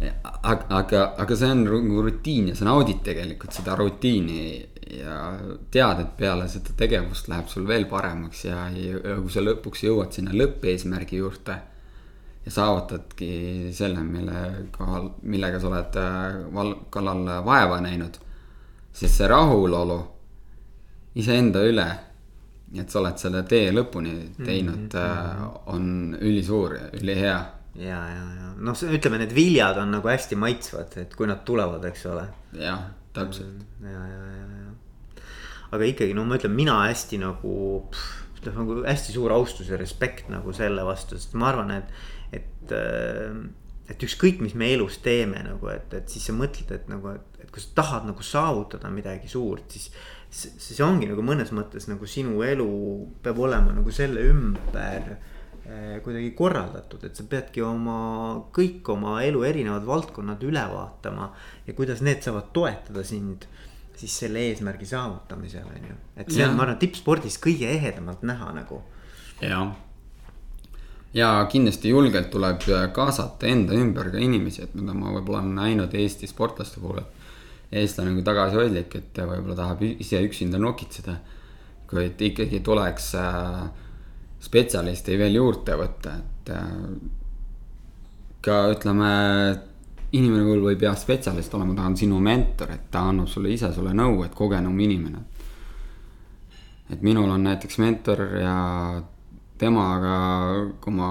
aga, 0.00 0.62
aga, 0.78 1.00
aga 1.20 1.36
see 1.36 1.50
on 1.52 1.66
rutiin 1.68 2.46
ja 2.48 2.54
sa 2.56 2.64
naudid 2.70 3.02
tegelikult 3.04 3.52
seda 3.52 3.74
rutiini 3.76 4.44
ja 4.96 5.16
tead, 5.70 6.00
et 6.00 6.14
peale 6.16 6.46
seda 6.48 6.72
tegevust 6.78 7.28
läheb 7.28 7.50
sul 7.52 7.66
veel 7.68 7.84
paremaks 7.90 8.46
ja, 8.46 8.62
ja 8.72 9.18
kui 9.18 9.34
sa 9.34 9.42
lõpuks 9.44 9.84
jõuad 9.84 10.14
sinna 10.16 10.32
lõppeesmärgi 10.32 11.20
juurde 11.20 11.58
ja 12.44 12.50
saavutadki 12.50 13.70
selle, 13.76 14.02
mille 14.04 14.68
kohal, 14.72 15.10
millega 15.22 15.60
sa 15.60 15.68
oled 15.68 15.98
äh, 16.00 16.38
val-, 16.54 16.78
kallal 16.90 17.26
vaeva 17.44 17.80
näinud. 17.84 18.16
siis 18.92 19.16
see 19.16 19.28
rahulolu 19.28 19.98
iseenda 21.20 21.62
üle, 21.66 21.86
et 22.78 22.90
sa 22.90 23.00
oled 23.00 23.18
selle 23.18 23.42
tee 23.48 23.70
lõpuni 23.74 24.14
teinud 24.38 24.94
mm, 24.94 25.00
-hmm. 25.00 25.58
on 25.74 26.16
ülisuur 26.20 26.74
ja 26.74 26.86
ülihea. 27.00 27.40
ja, 27.74 28.00
ja, 28.14 28.24
ja 28.38 28.52
noh, 28.60 28.76
ütleme, 28.76 29.18
need 29.22 29.34
viljad 29.34 29.78
on 29.80 29.92
nagu 29.96 30.08
hästi 30.08 30.36
maitsvad, 30.36 30.96
et 31.02 31.14
kui 31.16 31.28
nad 31.30 31.44
tulevad, 31.44 31.84
eks 31.84 32.06
ole. 32.06 32.26
jah, 32.52 32.82
täpselt. 33.16 33.66
ja, 33.82 33.90
ja, 33.90 34.22
ja, 34.36 34.46
ja. 34.64 35.22
aga 35.72 35.84
ikkagi, 35.84 36.14
no 36.14 36.24
ma 36.24 36.38
ütlen, 36.40 36.54
mina 36.56 36.80
hästi 36.84 37.20
nagu, 37.22 37.54
nagu 38.46 38.80
hästi 38.84 39.16
suur 39.16 39.32
austus 39.32 39.68
ja 39.68 39.78
respekt 39.80 40.30
nagu 40.32 40.52
selle 40.56 40.84
vastu, 40.86 41.18
sest 41.18 41.34
ma 41.34 41.50
arvan, 41.52 41.70
et 41.80 42.09
et, 42.32 42.72
äh, 42.74 43.34
et 43.90 44.06
ükskõik, 44.06 44.40
mis 44.44 44.54
me 44.58 44.70
elus 44.74 45.00
teeme 45.04 45.42
nagu, 45.46 45.70
et, 45.72 45.92
et 45.96 46.12
siis 46.12 46.28
sa 46.30 46.34
mõtled, 46.36 46.70
et 46.74 46.88
nagu, 46.90 47.14
et, 47.16 47.42
et 47.44 47.50
kui 47.50 47.62
sa 47.62 47.74
tahad 47.82 48.08
nagu 48.10 48.24
saavutada 48.26 48.92
midagi 48.92 49.30
suurt, 49.30 49.70
siis. 49.74 49.90
see 50.30 50.84
ongi 50.86 51.08
nagu 51.10 51.24
mõnes 51.26 51.48
mõttes 51.50 51.88
nagu 51.90 52.06
sinu 52.06 52.44
elu 52.46 52.66
peab 53.18 53.40
olema 53.42 53.72
nagu 53.74 53.90
selle 53.90 54.22
ümber 54.30 55.08
eh, 55.66 55.96
kuidagi 56.04 56.28
korraldatud, 56.38 57.02
et 57.02 57.18
sa 57.18 57.26
peadki 57.26 57.64
oma, 57.66 57.96
kõik 58.54 58.86
oma 58.94 59.16
elu 59.26 59.42
erinevad 59.48 59.88
valdkonnad 59.88 60.46
üle 60.46 60.62
vaatama. 60.70 61.32
ja 61.66 61.74
kuidas 61.74 61.98
need 62.06 62.22
saavad 62.22 62.52
toetada 62.54 63.02
sind 63.02 63.48
siis 63.98 64.14
selle 64.22 64.46
eesmärgi 64.52 64.86
saavutamisel 64.86 65.66
on 65.66 65.90
ju, 65.90 65.98
et 66.16 66.30
see 66.30 66.46
on, 66.46 66.54
ma 66.54 66.68
arvan, 66.68 66.78
tippspordis 66.78 67.42
kõige 67.42 67.66
ehedamalt 67.74 68.22
näha 68.22 68.54
nagu. 68.54 68.84
jah 69.42 69.74
ja 71.14 71.46
kindlasti 71.50 71.90
julgelt 71.90 72.30
tuleb 72.30 72.62
kaasata 72.94 73.46
enda 73.50 73.74
ümber 73.74 74.10
ka 74.12 74.18
inimesi, 74.22 74.62
et 74.62 74.74
mida 74.78 74.94
ma 74.94 75.12
võib-olla 75.16 75.42
olen 75.42 75.54
näinud 75.58 75.94
Eesti 75.94 76.30
sportlaste 76.30 76.80
puhul, 76.80 77.00
et. 77.02 77.16
eestlane 77.82 78.10
on 78.10 78.24
tagasihoidlik, 78.26 78.94
et 78.98 79.18
võib-olla 79.18 79.56
tahab 79.56 79.82
ise 79.90 80.22
üksinda 80.26 80.58
nokitseda. 80.58 81.16
kuid 81.90 82.20
ikkagi 82.22 82.60
tuleks 82.62 83.14
äh, 83.18 83.64
spetsialisti 84.38 85.16
veel 85.18 85.34
juurde 85.34 85.74
võtta, 85.74 86.12
et 86.20 86.50
äh, 86.54 86.68
ka 88.40 88.60
ütleme, 88.70 89.08
inimene 90.12 90.60
võib 90.62 90.82
jah 90.82 90.94
spetsialist 90.96 91.54
olema, 91.54 91.74
ta 91.74 91.88
on 91.90 91.96
sinu 91.96 92.20
mentor, 92.22 92.70
et 92.70 92.86
ta 92.90 93.08
annab 93.10 93.26
sulle 93.28 93.50
ise 93.50 93.72
sulle 93.74 93.90
nõu, 93.94 94.22
et 94.24 94.34
kogenum 94.34 94.78
inimene. 94.80 95.24
et 96.90 97.02
minul 97.02 97.30
on 97.30 97.42
näiteks 97.42 97.78
mentor 97.78 98.22
ja 98.40 98.54
temaga, 99.60 100.14
kui 100.80 100.94
ma 100.96 101.10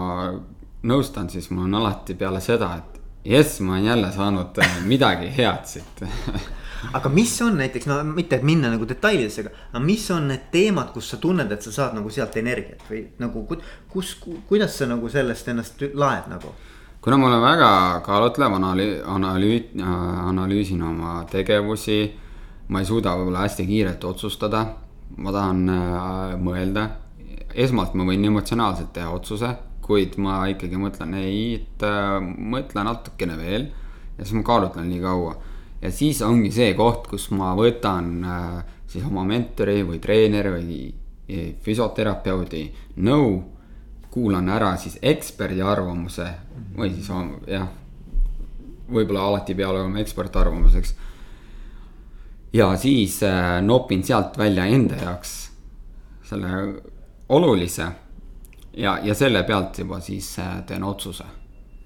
nõustan, 0.89 1.29
siis 1.29 1.49
mul 1.53 1.67
on 1.67 1.81
alati 1.81 2.15
peale 2.17 2.41
seda, 2.43 2.71
et 2.79 3.01
jess, 3.29 3.59
ma 3.62 3.77
olen 3.77 3.91
jälle 3.91 4.12
saanud 4.15 4.63
äh, 4.63 4.79
midagi 4.88 5.29
head 5.35 5.67
siit 5.67 6.03
aga 6.97 7.09
mis 7.12 7.33
on 7.41 7.57
näiteks, 7.59 7.88
no 7.89 7.99
mitte, 8.07 8.39
et 8.39 8.45
minna 8.47 8.71
nagu 8.71 8.88
detailidesse, 8.88 9.45
aga 9.71 9.81
mis 9.83 10.05
on 10.15 10.29
need 10.31 10.47
teemad, 10.53 10.93
kus 10.95 11.12
sa 11.12 11.19
tunned, 11.21 11.51
et 11.51 11.65
sa 11.65 11.73
saad 11.75 11.97
nagu 11.97 12.12
sealt 12.13 12.38
energiat 12.39 12.83
või 12.89 13.03
nagu 13.19 13.45
kus, 13.91 14.15
kuidas 14.47 14.77
sa 14.79 14.88
nagu 14.89 15.09
sellest 15.12 15.51
ennast 15.51 15.83
laed 15.93 16.29
nagu? 16.31 16.53
kuna 16.99 17.17
ma 17.17 17.29
olen 17.29 17.41
väga 17.41 17.69
kaalutlev, 18.03 18.55
analüü-, 18.57 19.03
analüüt-, 19.07 19.75
analüüsin 19.79 20.81
oma 20.83 21.23
tegevusi. 21.31 21.99
ma 22.67 22.79
ei 22.79 22.85
suuda 22.85 23.15
võib-olla 23.17 23.45
hästi 23.47 23.65
kiirelt 23.65 24.03
otsustada, 24.05 24.65
ma 25.17 25.31
tahan 25.33 25.69
äh, 25.73 26.33
mõelda. 26.38 26.83
Esmalt 27.53 27.95
ma 27.97 28.05
võin 28.07 28.25
emotsionaalselt 28.25 28.93
teha 28.93 29.12
otsuse, 29.13 29.53
kuid 29.85 30.17
ma 30.21 30.43
ikkagi 30.51 30.77
mõtlen, 30.77 31.15
ei, 31.17 31.62
et 31.62 31.85
äh, 31.85 32.17
mõtle 32.21 32.83
natukene 32.85 33.38
veel. 33.39 33.69
ja 34.17 34.25
siis 34.25 34.35
ma 34.35 34.43
kaalutlen 34.43 34.89
nii 34.89 34.99
kaua 35.01 35.38
ja 35.81 35.91
siis 35.91 36.21
ongi 36.25 36.51
see 36.51 36.73
koht, 36.77 37.07
kus 37.09 37.29
ma 37.35 37.53
võtan 37.57 38.09
äh, 38.25 38.57
siis 38.89 39.05
oma 39.07 39.23
mentori 39.27 39.81
või 39.88 39.99
treeneri 40.03 40.51
või 40.55 40.79
e, 41.29 41.53
füsioterapeudi 41.63 42.65
nõu. 43.05 43.39
kuulan 44.09 44.49
ära 44.49 44.71
siis 44.81 44.97
eksperdi 45.05 45.62
arvamuse 45.62 46.25
või 46.75 46.89
siis 46.95 47.12
jah, 47.47 47.67
võib-olla 48.89 49.27
alati 49.27 49.53
ei 49.53 49.57
pea 49.59 49.69
olema 49.69 49.99
ekspertarvamuseks. 50.01 50.95
ja 52.53 52.75
siis 52.77 53.21
äh, 53.23 53.62
nopin 53.62 54.03
sealt 54.03 54.38
välja 54.38 54.65
enda 54.65 54.95
jaoks 54.95 55.35
selle 56.29 56.49
olulise 57.29 57.91
ja, 58.73 58.99
ja 59.03 59.13
selle 59.15 59.43
pealt 59.43 59.79
juba 59.79 59.99
siis 59.99 60.33
äh, 60.39 60.63
teen 60.65 60.83
otsuse 60.83 61.25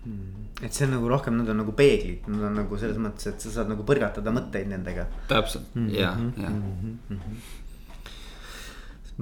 hmm 0.06 0.43
et 0.63 0.75
see 0.75 0.86
on 0.88 0.93
nagu 0.95 1.10
rohkem, 1.12 1.36
nad 1.39 1.49
on 1.51 1.58
nagu 1.63 1.73
peeglid, 1.75 2.27
nad 2.32 2.45
on 2.49 2.53
nagu 2.62 2.77
selles 2.79 2.99
mõttes, 3.01 3.27
et 3.32 3.43
sa 3.43 3.51
saad 3.58 3.71
nagu 3.71 3.84
põrgatada 3.88 4.34
mõtteid 4.34 4.69
nendega. 4.71 5.08
täpselt 5.27 5.75
mm, 5.75 5.88
-hmm. 5.88 5.95
ja, 5.97 6.12
ja 6.38 6.49
mm. 6.49 6.99
-hmm. 7.10 7.36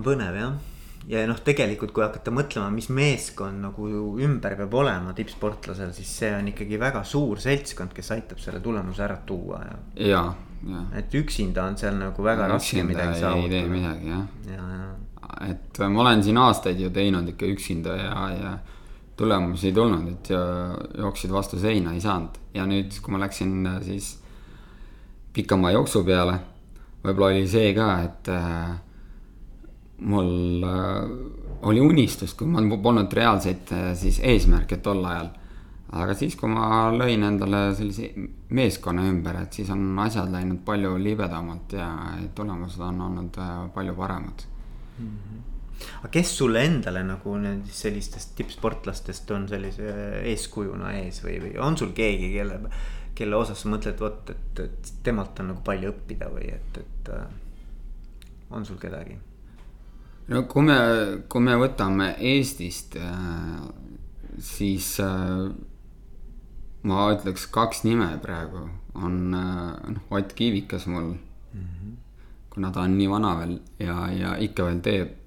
põnev 0.05 0.37
jah, 0.37 0.53
ja 1.09 1.25
noh, 1.27 1.39
tegelikult 1.41 1.91
kui 1.95 2.03
hakata 2.05 2.31
mõtlema, 2.31 2.69
mis 2.73 2.89
meeskond 2.89 3.61
nagu 3.65 3.87
ümber 4.21 4.55
peab 4.59 4.73
olema 4.73 5.13
tippsportlasel, 5.17 5.93
siis 5.93 6.17
see 6.19 6.35
on 6.35 6.47
ikkagi 6.53 6.79
väga 6.79 7.03
suur 7.03 7.39
seltskond, 7.39 7.93
kes 7.93 8.11
aitab 8.11 8.39
selle 8.39 8.59
tulemuse 8.59 9.03
ära 9.03 9.17
tuua 9.25 9.63
ja. 9.65 9.77
ja, 9.95 10.25
ja. 10.73 10.83
et 10.99 11.13
üksinda 11.13 11.63
on 11.63 11.77
seal 11.77 11.95
nagu 11.97 12.23
väga 12.23 12.47
no, 12.47 12.53
raske 12.59 12.83
midagi 12.83 13.19
saavutada. 13.19 13.55
ei 13.55 13.61
tee 13.61 13.69
midagi 13.69 14.07
jah 14.07 14.25
ja, 14.47 14.63
ja. 14.75 15.10
Et 15.49 15.81
ma 15.89 16.03
olen 16.03 16.23
siin 16.23 16.37
aastaid 16.37 16.79
ju 16.79 16.89
teinud 16.93 17.27
ikka 17.33 17.49
üksinda 17.49 17.95
ja, 17.97 18.29
ja 18.35 18.53
tulemusi 19.17 19.69
ei 19.69 19.73
tulnud, 19.73 20.07
et 20.09 20.31
jooksid 20.97 21.31
vastu 21.31 21.59
seina, 21.59 21.93
ei 21.93 22.01
saanud. 22.01 22.39
ja 22.53 22.65
nüüd, 22.67 22.95
kui 23.01 23.13
ma 23.13 23.19
läksin 23.21 23.67
äh, 23.67 23.81
siis 23.85 24.15
pikama 25.33 25.71
jooksu 25.71 26.03
peale, 26.03 26.39
võib-olla 27.03 27.31
oli 27.31 27.45
see 27.47 27.73
ka, 27.75 27.91
et 28.03 28.31
äh, 28.31 28.73
mul 30.01 30.63
äh, 30.63 31.11
oli 31.69 31.81
unistus, 31.81 32.33
kui 32.33 32.49
mul 32.49 32.69
polnud 32.81 33.13
reaalseid 33.13 33.71
äh, 33.75 33.91
siis 33.97 34.19
eesmärke 34.23 34.81
tol 34.83 35.05
ajal. 35.05 35.31
aga 35.91 36.13
siis, 36.15 36.37
kui 36.39 36.47
ma 36.47 36.87
lõin 36.95 37.25
endale 37.27 37.73
sellise 37.75 38.13
meeskonna 38.55 39.03
ümber, 39.09 39.41
et 39.41 39.57
siis 39.59 39.69
on 39.73 39.99
asjad 39.99 40.31
läinud 40.31 40.61
palju 40.65 40.93
libedamalt 40.97 41.75
ja 41.75 41.89
tulemused 42.35 42.79
on 42.87 43.01
olnud 43.07 43.39
äh, 43.43 43.57
palju 43.75 43.95
paremad 43.97 44.50
mm. 45.01 45.17
-hmm 45.17 45.41
aga 46.01 46.11
kes 46.13 46.37
sulle 46.37 46.63
endale 46.65 47.03
nagu 47.05 47.35
nendest 47.41 47.85
sellistest 47.85 48.35
tippsportlastest 48.37 49.31
on 49.35 49.47
sellise 49.49 49.93
eeskujuna 50.31 50.93
ees 50.99 51.21
või, 51.25 51.39
või 51.41 51.55
on 51.61 51.77
sul 51.77 51.93
keegi, 51.97 52.31
kelle, 52.35 52.59
kelle 53.17 53.35
osas 53.35 53.63
sa 53.63 53.71
mõtled, 53.71 53.97
vot, 54.01 54.29
et, 54.33 54.61
et 54.65 54.93
temalt 55.03 55.39
on 55.41 55.51
nagu 55.53 55.63
palju 55.65 55.93
õppida 55.93 56.29
või 56.33 56.51
et, 56.53 56.79
et 56.83 57.11
äh, 57.15 57.25
on 58.51 58.65
sul 58.67 58.79
kedagi? 58.81 59.17
no 60.31 60.43
kui 60.49 60.65
me, 60.67 60.77
kui 61.31 61.43
me 61.43 61.57
võtame 61.59 62.13
Eestist, 62.31 62.97
äh, 63.01 63.65
siis 64.37 64.93
äh, 65.03 65.49
ma 66.87 67.09
ütleks 67.15 67.47
kaks 67.53 67.83
nime 67.87 68.13
praegu 68.23 68.67
on 68.97 69.19
noh, 69.31 70.05
Ott 70.11 70.33
Kiivikas 70.35 70.87
mul 70.89 71.13
mm. 71.13 71.65
-hmm. 71.65 71.90
Kuna 72.53 72.71
ta 72.71 72.83
on 72.83 72.97
nii 72.97 73.09
vana 73.09 73.35
veel 73.39 73.57
ja, 73.79 73.97
ja 74.11 74.35
ikka 74.43 74.67
veel 74.67 74.79
teeb 74.83 75.17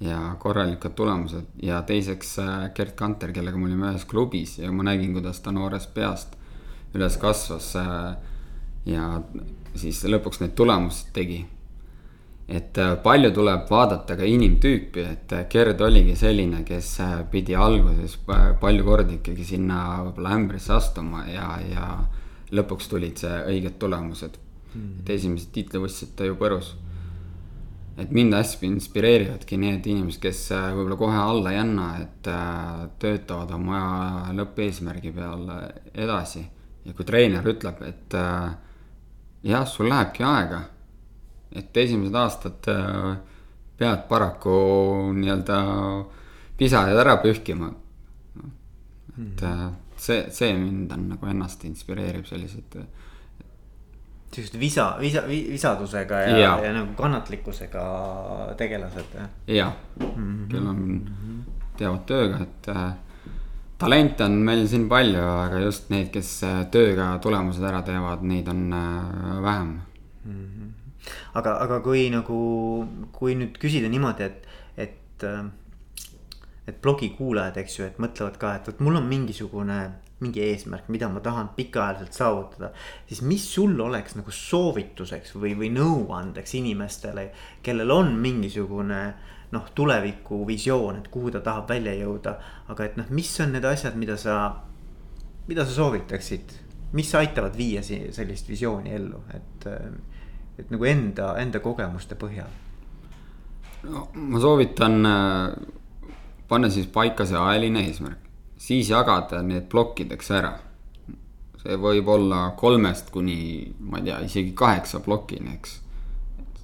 ja 0.00 0.36
korralikud 0.38 0.94
tulemused 0.94 1.46
ja 1.62 1.82
teiseks 1.82 2.38
äh, 2.38 2.70
Gerd 2.74 2.94
Kanter, 2.98 3.32
kellega 3.32 3.58
me 3.58 3.68
olime 3.68 3.90
ühes 3.92 4.04
klubis 4.10 4.58
ja 4.58 4.70
ma 4.72 4.86
nägin, 4.86 5.14
kuidas 5.14 5.40
ta 5.42 5.52
noorest 5.54 5.94
peast 5.94 6.36
üles 6.94 7.16
kasvas. 7.18 7.72
Äh, 7.80 8.14
ja 8.86 9.08
siis 9.74 10.02
lõpuks 10.04 10.42
need 10.42 10.54
tulemused 10.58 11.12
tegi. 11.16 11.44
et 12.48 12.76
äh, 12.78 12.96
palju 13.02 13.30
tuleb 13.32 13.70
vaadata 13.70 14.18
ka 14.20 14.26
inimtüüpi, 14.28 15.00
et 15.00 15.32
Gerd 15.50 15.80
oligi 15.80 16.16
selline, 16.16 16.60
kes 16.64 16.98
pidi 17.30 17.54
alguses 17.56 18.18
palju 18.60 18.84
kordi 18.84 19.16
ikkagi 19.16 19.44
sinna 19.44 20.02
võib-olla 20.02 20.34
ämbrisse 20.36 20.74
astuma 20.76 21.24
ja, 21.24 21.48
ja 21.64 21.86
lõpuks 22.52 22.90
tulid 22.90 23.16
see 23.16 23.38
õiged 23.54 23.78
tulemused 23.80 24.36
mm.. 24.74 25.00
et 25.00 25.14
esimesed 25.16 25.54
tiitlivõistlused 25.54 26.16
ta 26.18 26.28
ju 26.28 26.36
põrus 26.40 26.74
et 27.96 28.10
mind 28.10 28.34
hästi 28.34 28.66
inspireerivadki 28.66 29.58
need 29.60 29.86
inimesed, 29.86 30.20
kes 30.22 30.40
äh, 30.54 30.70
võib-olla 30.74 30.98
kohe 30.98 31.20
alla 31.20 31.52
ei 31.54 31.60
anna, 31.60 31.88
et 32.02 32.30
äh, 32.30 32.80
töötavad 33.02 33.52
oma 33.54 33.82
lõppeesmärgi 34.34 35.12
peal 35.14 35.46
edasi. 35.92 36.44
ja 36.84 36.92
kui 36.92 37.06
treener 37.08 37.46
ütleb, 37.48 37.78
et 37.86 38.16
äh, 38.18 38.50
jah, 39.46 39.68
sul 39.68 39.88
lähebki 39.88 40.26
aega, 40.26 40.64
et 41.54 41.76
esimesed 41.84 42.18
aastad 42.18 42.66
pead 43.78 44.02
paraku 44.08 44.58
nii-öelda 45.14 45.58
pisarad 46.58 46.98
ära 46.98 47.16
pühkima. 47.22 47.70
et 49.22 49.42
see, 49.96 50.26
see 50.34 50.52
mind 50.58 50.92
on 50.92 51.08
nagu 51.14 51.30
ennast 51.30 51.62
inspireerib 51.64 52.26
sellised 52.26 52.74
sihukeste 54.34 54.60
visa, 54.60 54.88
visa, 55.00 55.22
visadusega 55.28 56.20
ja, 56.26 56.36
ja., 56.38 56.52
ja 56.66 56.72
nagu 56.74 56.94
kannatlikkusega 56.98 57.84
tegelased. 58.58 59.16
jah, 59.46 59.72
mhm. 60.00 60.44
kel 60.50 60.68
on, 60.70 60.84
teevad 61.78 62.04
tööga, 62.08 62.42
et 62.44 62.68
äh, 62.70 62.84
talente 63.80 64.24
on 64.26 64.38
meil 64.46 64.64
siin 64.70 64.86
palju, 64.90 65.22
aga 65.22 65.64
just 65.64 65.90
neid, 65.94 66.10
kes 66.14 66.36
äh, 66.46 66.62
tööga 66.74 67.14
tulemused 67.22 67.64
ära 67.64 67.82
teevad, 67.86 68.22
neid 68.26 68.48
on 68.50 68.64
äh, 68.72 69.42
vähem 69.44 69.72
mm. 70.24 70.46
-hmm. 70.46 70.70
aga, 71.34 71.58
aga 71.66 71.80
kui 71.80 72.08
nagu, 72.10 72.38
kui 73.12 73.34
nüüd 73.38 73.58
küsida 73.60 73.90
niimoodi, 73.90 74.30
et, 74.30 74.46
et, 74.76 75.26
äh, 75.26 75.44
et 76.66 76.80
blogi 76.82 77.10
kuulajad, 77.18 77.56
eks 77.62 77.78
ju, 77.78 77.86
et 77.86 77.98
mõtlevad 77.98 78.38
ka, 78.38 78.54
et 78.54 78.66
vot 78.70 78.80
mul 78.80 78.96
on 79.02 79.06
mingisugune 79.10 79.80
mingi 80.24 80.42
eesmärk, 80.48 80.88
mida 80.92 81.08
ma 81.12 81.20
tahan 81.24 81.52
pikaajaliselt 81.56 82.16
saavutada. 82.16 82.72
siis 83.06 83.22
mis 83.22 83.44
sul 83.54 83.80
oleks 83.80 84.16
nagu 84.18 84.30
soovituseks 84.30 85.34
või, 85.36 85.54
või 85.58 85.70
nõuandeks 85.74 86.56
inimestele, 86.58 87.28
kellel 87.62 87.90
on 87.90 88.14
mingisugune 88.18 89.02
noh, 89.54 89.70
tulevikuvisioon, 89.74 90.98
et 90.98 91.08
kuhu 91.12 91.30
ta 91.30 91.40
tahab 91.44 91.68
välja 91.68 91.94
jõuda. 91.94 92.36
aga 92.68 92.84
et 92.84 92.96
noh, 92.96 93.10
mis 93.10 93.30
on 93.40 93.54
need 93.54 93.64
asjad, 93.64 93.96
mida 94.00 94.16
sa, 94.16 94.38
mida 95.46 95.64
sa 95.64 95.78
soovitaksid, 95.78 96.58
mis 96.94 97.14
aitavad 97.14 97.56
viia 97.56 97.82
sellist 97.82 98.48
visiooni 98.48 98.94
ellu, 98.94 99.22
et, 99.34 99.66
et 100.58 100.70
nagu 100.70 100.84
enda, 100.84 101.34
enda 101.42 101.60
kogemuste 101.60 102.18
põhjal? 102.18 102.60
no 103.84 104.08
ma 104.14 104.40
soovitan 104.40 105.06
äh, 105.06 105.56
panna 106.48 106.70
siis 106.72 106.86
paika 106.92 107.26
see 107.28 107.36
ajaline 107.36 107.82
eesmärk 107.84 108.33
siis 108.64 108.90
jagada 108.90 109.42
need 109.44 109.68
plokkideks 109.72 110.30
ära. 110.38 110.54
see 111.64 111.78
võib 111.80 112.08
olla 112.12 112.50
kolmest 112.60 113.08
kuni, 113.12 113.72
ma 113.88 113.96
ei 114.00 114.10
tea, 114.10 114.18
isegi 114.26 114.52
kaheksa 114.56 115.00
plokini, 115.00 115.54
eks. 115.56 115.78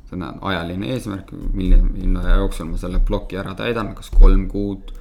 see 0.09 0.17
on 0.19 0.27
ajaline 0.51 0.91
eesmärk, 0.93 1.33
mille, 1.57 1.81
mille 1.87 2.37
jooksul 2.37 2.69
ma 2.69 2.81
selle 2.81 3.01
ploki 3.01 3.39
ära 3.41 3.55
täidan, 3.57 3.95
kas 3.97 4.11
kolm 4.13 4.47
kuud. 4.49 4.93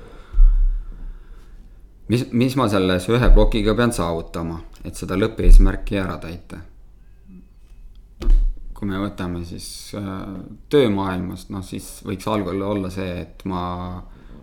mis, 2.07 2.25
mis 2.31 2.55
ma 2.55 2.69
selles 2.71 3.09
ühe 3.11 3.31
plokiga 3.35 3.75
pean 3.75 3.95
saavutama, 3.95 4.61
et 4.83 4.95
seda 4.95 5.19
lõppeesmärki 5.19 5.99
ära 5.99 6.17
täita 6.23 6.63
kui 8.79 8.87
me 8.87 8.99
võtame 9.01 9.41
siis 9.43 9.91
äh, 9.99 10.19
töömaailmast, 10.71 11.49
noh 11.51 11.63
siis 11.67 11.97
võiks 12.07 12.27
algul 12.31 12.61
olla 12.63 12.87
see, 12.93 13.25
et 13.25 13.43
ma 13.51 13.63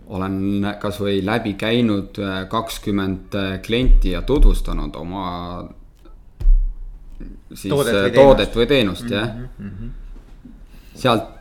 olen 0.07 0.67
kasvõi 0.79 1.19
läbi 1.25 1.53
käinud 1.59 2.19
äh, 2.23 2.43
kakskümmend 2.49 3.35
äh, 3.35 3.57
klienti 3.61 4.13
ja 4.15 4.21
tutvustanud 4.21 4.95
oma 4.95 5.25
siis 7.53 7.71
toodet 7.73 7.95
või 7.95 8.09
äh, 8.09 8.13
toodet 8.13 8.13
teenust, 8.13 8.55
või 8.59 8.67
teenust 8.67 9.09
jah. 9.11 9.33
Mm 9.57 9.71
-hmm.. 9.71 9.89
sealt 10.95 11.33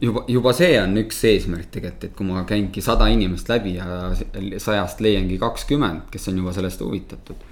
juba, 0.00 0.24
juba 0.28 0.52
see 0.56 0.76
on 0.80 0.96
üks 1.00 1.22
eesmärk 1.28 1.70
tegelikult, 1.72 2.04
et 2.08 2.14
kui 2.16 2.28
ma 2.28 2.44
käingi 2.48 2.82
sada 2.84 3.08
inimest 3.12 3.48
läbi 3.50 3.76
ja 3.78 4.12
sajast 4.62 5.00
leiangi 5.04 5.38
kakskümmend, 5.40 6.08
kes 6.12 6.28
on 6.32 6.42
juba 6.42 6.54
sellest 6.56 6.80
huvitatud. 6.84 7.44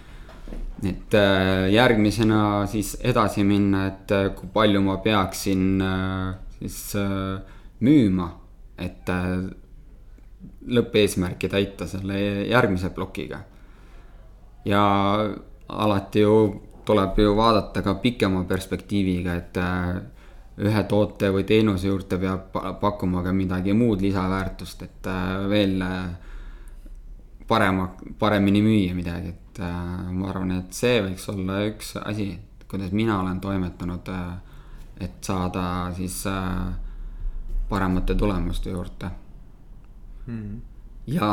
et 0.85 1.15
äh, 1.15 1.71
järgmisena 1.73 2.67
siis 2.69 2.97
edasi 3.01 3.45
minna, 3.45 3.87
et 3.87 4.13
äh, 4.13 4.31
kui 4.37 4.49
palju 4.53 4.83
ma 4.85 4.97
peaksin 4.97 5.81
äh, 5.81 6.35
siis 6.59 6.97
müüma, 7.81 8.29
et 8.79 9.09
lõppeesmärki 10.67 11.49
täita 11.49 11.87
selle 11.87 12.19
järgmise 12.49 12.91
plokiga. 12.91 13.41
ja 14.65 14.83
alati 15.69 16.21
ju 16.21 16.63
tuleb 16.85 17.19
ju 17.19 17.37
vaadata 17.37 17.83
ka 17.83 17.95
pikema 17.95 18.45
perspektiiviga, 18.45 19.35
et 19.35 19.57
ühe 20.59 20.83
toote 20.89 21.31
või 21.33 21.45
teenuse 21.45 21.89
juurde 21.89 22.19
peab 22.19 22.57
pakkuma 22.81 23.23
ka 23.23 23.33
midagi 23.33 23.73
muud 23.73 24.01
lisaväärtust, 24.01 24.83
et 24.83 25.09
veel 25.49 25.83
parema, 27.47 27.89
paremini 28.19 28.63
müüa 28.63 28.95
midagi, 28.95 29.29
et 29.35 29.61
äh, 29.61 30.13
ma 30.13 30.31
arvan, 30.31 30.55
et 30.59 30.73
see 30.77 31.01
võiks 31.05 31.27
olla 31.33 31.61
üks 31.69 31.95
asi, 32.01 32.31
kuidas 32.71 32.95
mina 32.97 33.21
olen 33.21 33.41
toimetanud 33.41 34.09
äh,. 34.09 34.33
et 35.01 35.25
saada 35.25 35.91
siis 35.97 36.27
äh, 36.27 36.73
paremate 37.69 38.15
tulemuste 38.15 38.71
juurde 38.71 39.11
mm.. 40.27 40.61
ja 41.07 41.31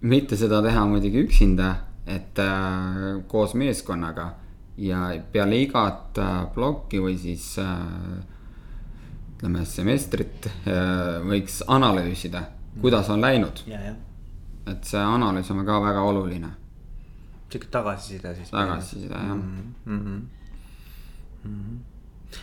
mitte 0.00 0.36
seda 0.36 0.62
teha 0.62 0.86
muidugi 0.86 1.24
üksinda, 1.26 1.74
et 2.06 2.38
äh, 2.38 3.22
koos 3.28 3.54
meeskonnaga 3.54 4.34
ja 4.76 5.22
peale 5.32 5.60
igat 5.62 6.18
äh, 6.18 6.34
plokki 6.54 7.00
või 7.00 7.16
siis 7.20 7.54
äh, 7.62 7.72
ütleme 9.36 9.64
semestrit 9.68 10.48
äh, 10.48 11.18
võiks 11.24 11.62
analüüsida, 11.68 12.46
kuidas 12.80 13.10
on 13.12 13.24
läinud. 13.24 13.64
et 14.66 14.84
see 14.84 15.00
analüüs 15.00 15.50
on 15.50 15.64
ka 15.66 15.80
väga 15.82 16.02
oluline. 16.02 16.48
sihuke 17.50 17.68
tagasiside 17.70 18.34
siis. 18.34 18.50
tagasiside 18.50 19.14
jah 19.14 19.34
mm. 19.34 19.42
-hmm. 19.86 19.92
Mm 19.92 20.24
-hmm. 21.46 21.95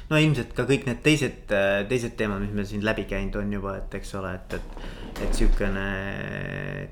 No 0.09 0.19
ilmselt 0.19 0.53
ka 0.57 0.65
kõik 0.69 0.87
need 0.89 1.01
teised, 1.05 1.53
teised 1.89 2.15
teemad, 2.19 2.43
mis 2.43 2.53
meil 2.55 2.67
siin 2.69 2.85
läbi 2.85 3.05
käinud 3.09 3.37
on 3.41 3.53
juba, 3.57 3.77
et 3.81 3.97
eks 3.99 4.13
ole, 4.19 4.33
et, 4.39 4.57
et, 4.57 4.85
et 5.25 5.39
sihukene 5.39 5.87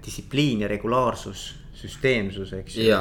distsipliin 0.03 0.65
ja 0.65 0.71
regulaarsus, 0.71 1.45
süsteemsus, 1.81 2.53
eks 2.59 2.77
ju. 2.81 2.99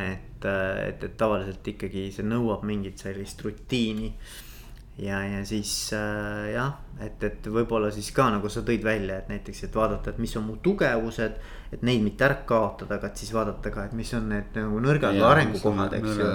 et, 0.00 0.48
et, 0.48 1.06
et 1.06 1.14
tavaliselt 1.16 1.72
ikkagi 1.74 2.08
see 2.14 2.26
nõuab 2.26 2.66
mingit 2.68 3.00
sellist 3.00 3.40
rutiini 3.46 4.10
ja, 4.98 5.24
ja 5.26 5.44
siis 5.46 5.90
äh, 5.92 6.52
jah, 6.54 6.76
et, 7.02 7.22
et 7.26 7.46
võib-olla 7.50 7.90
siis 7.94 8.12
ka 8.14 8.28
nagu 8.30 8.50
sa 8.52 8.62
tõid 8.66 8.84
välja, 8.86 9.18
et 9.22 9.30
näiteks, 9.32 9.64
et 9.66 9.74
vaadata, 9.76 10.12
et 10.14 10.20
mis 10.22 10.34
on 10.38 10.46
mu 10.46 10.56
tugevused. 10.62 11.40
et 11.74 11.82
neid 11.82 12.04
mitte 12.04 12.22
ära 12.22 12.36
kaotada, 12.46 13.00
aga 13.00 13.08
et 13.10 13.18
siis 13.18 13.32
vaadata 13.34 13.72
ka, 13.74 13.88
et 13.88 13.96
mis 13.98 14.12
on 14.14 14.28
need 14.30 14.54
nagu 14.54 14.78
nõrgad 14.84 15.18
arengukohad, 15.26 15.96
eks 15.98 16.20
ju. 16.20 16.28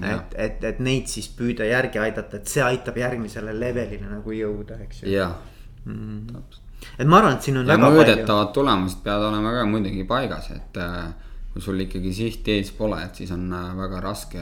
et, 0.00 0.38
et, 0.46 0.64
et 0.64 0.80
neid 0.80 1.12
siis 1.12 1.28
püüda 1.36 1.68
järgi 1.68 2.00
aidata, 2.00 2.40
et 2.40 2.48
see 2.48 2.64
aitab 2.64 2.96
järgmisele 2.96 3.52
levelile 3.52 4.08
nagu 4.08 4.32
jõuda, 4.32 4.80
eks 4.86 5.02
ju. 5.02 5.12
jah 5.12 5.36
mm. 5.84 6.26
-hmm. 6.32 6.60
et 6.96 7.06
ma 7.06 7.20
arvan, 7.20 7.36
et 7.36 7.42
siin 7.42 7.60
on 7.60 7.66
ja 7.66 7.76
väga 7.76 7.92
mõõdetavad 7.92 8.44
palju. 8.46 8.54
tulemused 8.54 9.04
peavad 9.04 9.28
olema 9.28 9.52
ka 9.52 9.66
muidugi 9.68 10.04
paigas, 10.08 10.50
et 10.56 10.80
äh, 10.80 11.12
kui 11.52 11.60
sul 11.60 11.84
ikkagi 11.84 12.12
sihti 12.12 12.56
ees 12.56 12.72
pole, 12.72 13.04
et 13.04 13.14
siis 13.14 13.30
on 13.36 13.52
äh, 13.52 13.70
väga 13.76 14.00
raske 14.00 14.40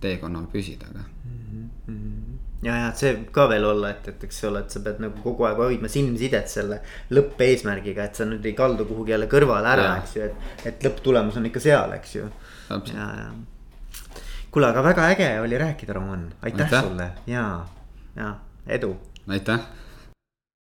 teekonnal 0.00 0.50
püsida 0.52 0.92
ka 0.92 1.00
mm. 1.00 1.70
-hmm 1.88 2.43
ja, 2.64 2.76
ja 2.80 2.90
see 2.96 3.12
võib 3.12 3.30
ka 3.34 3.46
veel 3.50 3.66
olla, 3.68 3.92
et, 3.94 4.08
et 4.12 4.26
eks 4.26 4.40
ole, 4.48 4.64
et 4.64 4.74
sa 4.74 4.82
pead 4.84 5.00
nagu 5.04 5.20
kogu 5.24 5.46
aeg 5.48 5.60
hoidma 5.60 5.90
silmsidet 5.92 6.50
selle 6.50 6.80
lõppeesmärgiga, 7.14 8.08
et 8.08 8.20
sa 8.20 8.26
nüüd 8.28 8.46
ei 8.48 8.56
kaldu 8.58 8.88
kuhugi 8.88 9.14
jälle 9.14 9.28
kõrvale 9.30 9.70
ära, 9.74 9.90
eks 10.02 10.16
ju, 10.18 10.28
et. 10.30 10.50
et 10.72 10.88
lõpptulemus 10.88 11.38
on 11.40 11.50
ikka 11.50 11.62
seal, 11.64 11.94
eks 11.98 12.16
ju. 12.16 12.28
ja, 12.94 13.08
ja. 13.20 13.30
kuule, 14.50 14.70
aga 14.70 14.84
väga 14.88 15.08
äge 15.14 15.30
oli 15.44 15.60
rääkida, 15.60 15.96
Roman, 15.96 16.28
aitäh, 16.42 16.66
aitäh. 16.66 16.88
sulle 16.88 17.10
ja, 17.30 17.46
ja 18.16 18.34
edu. 18.78 18.96
aitäh 19.28 19.83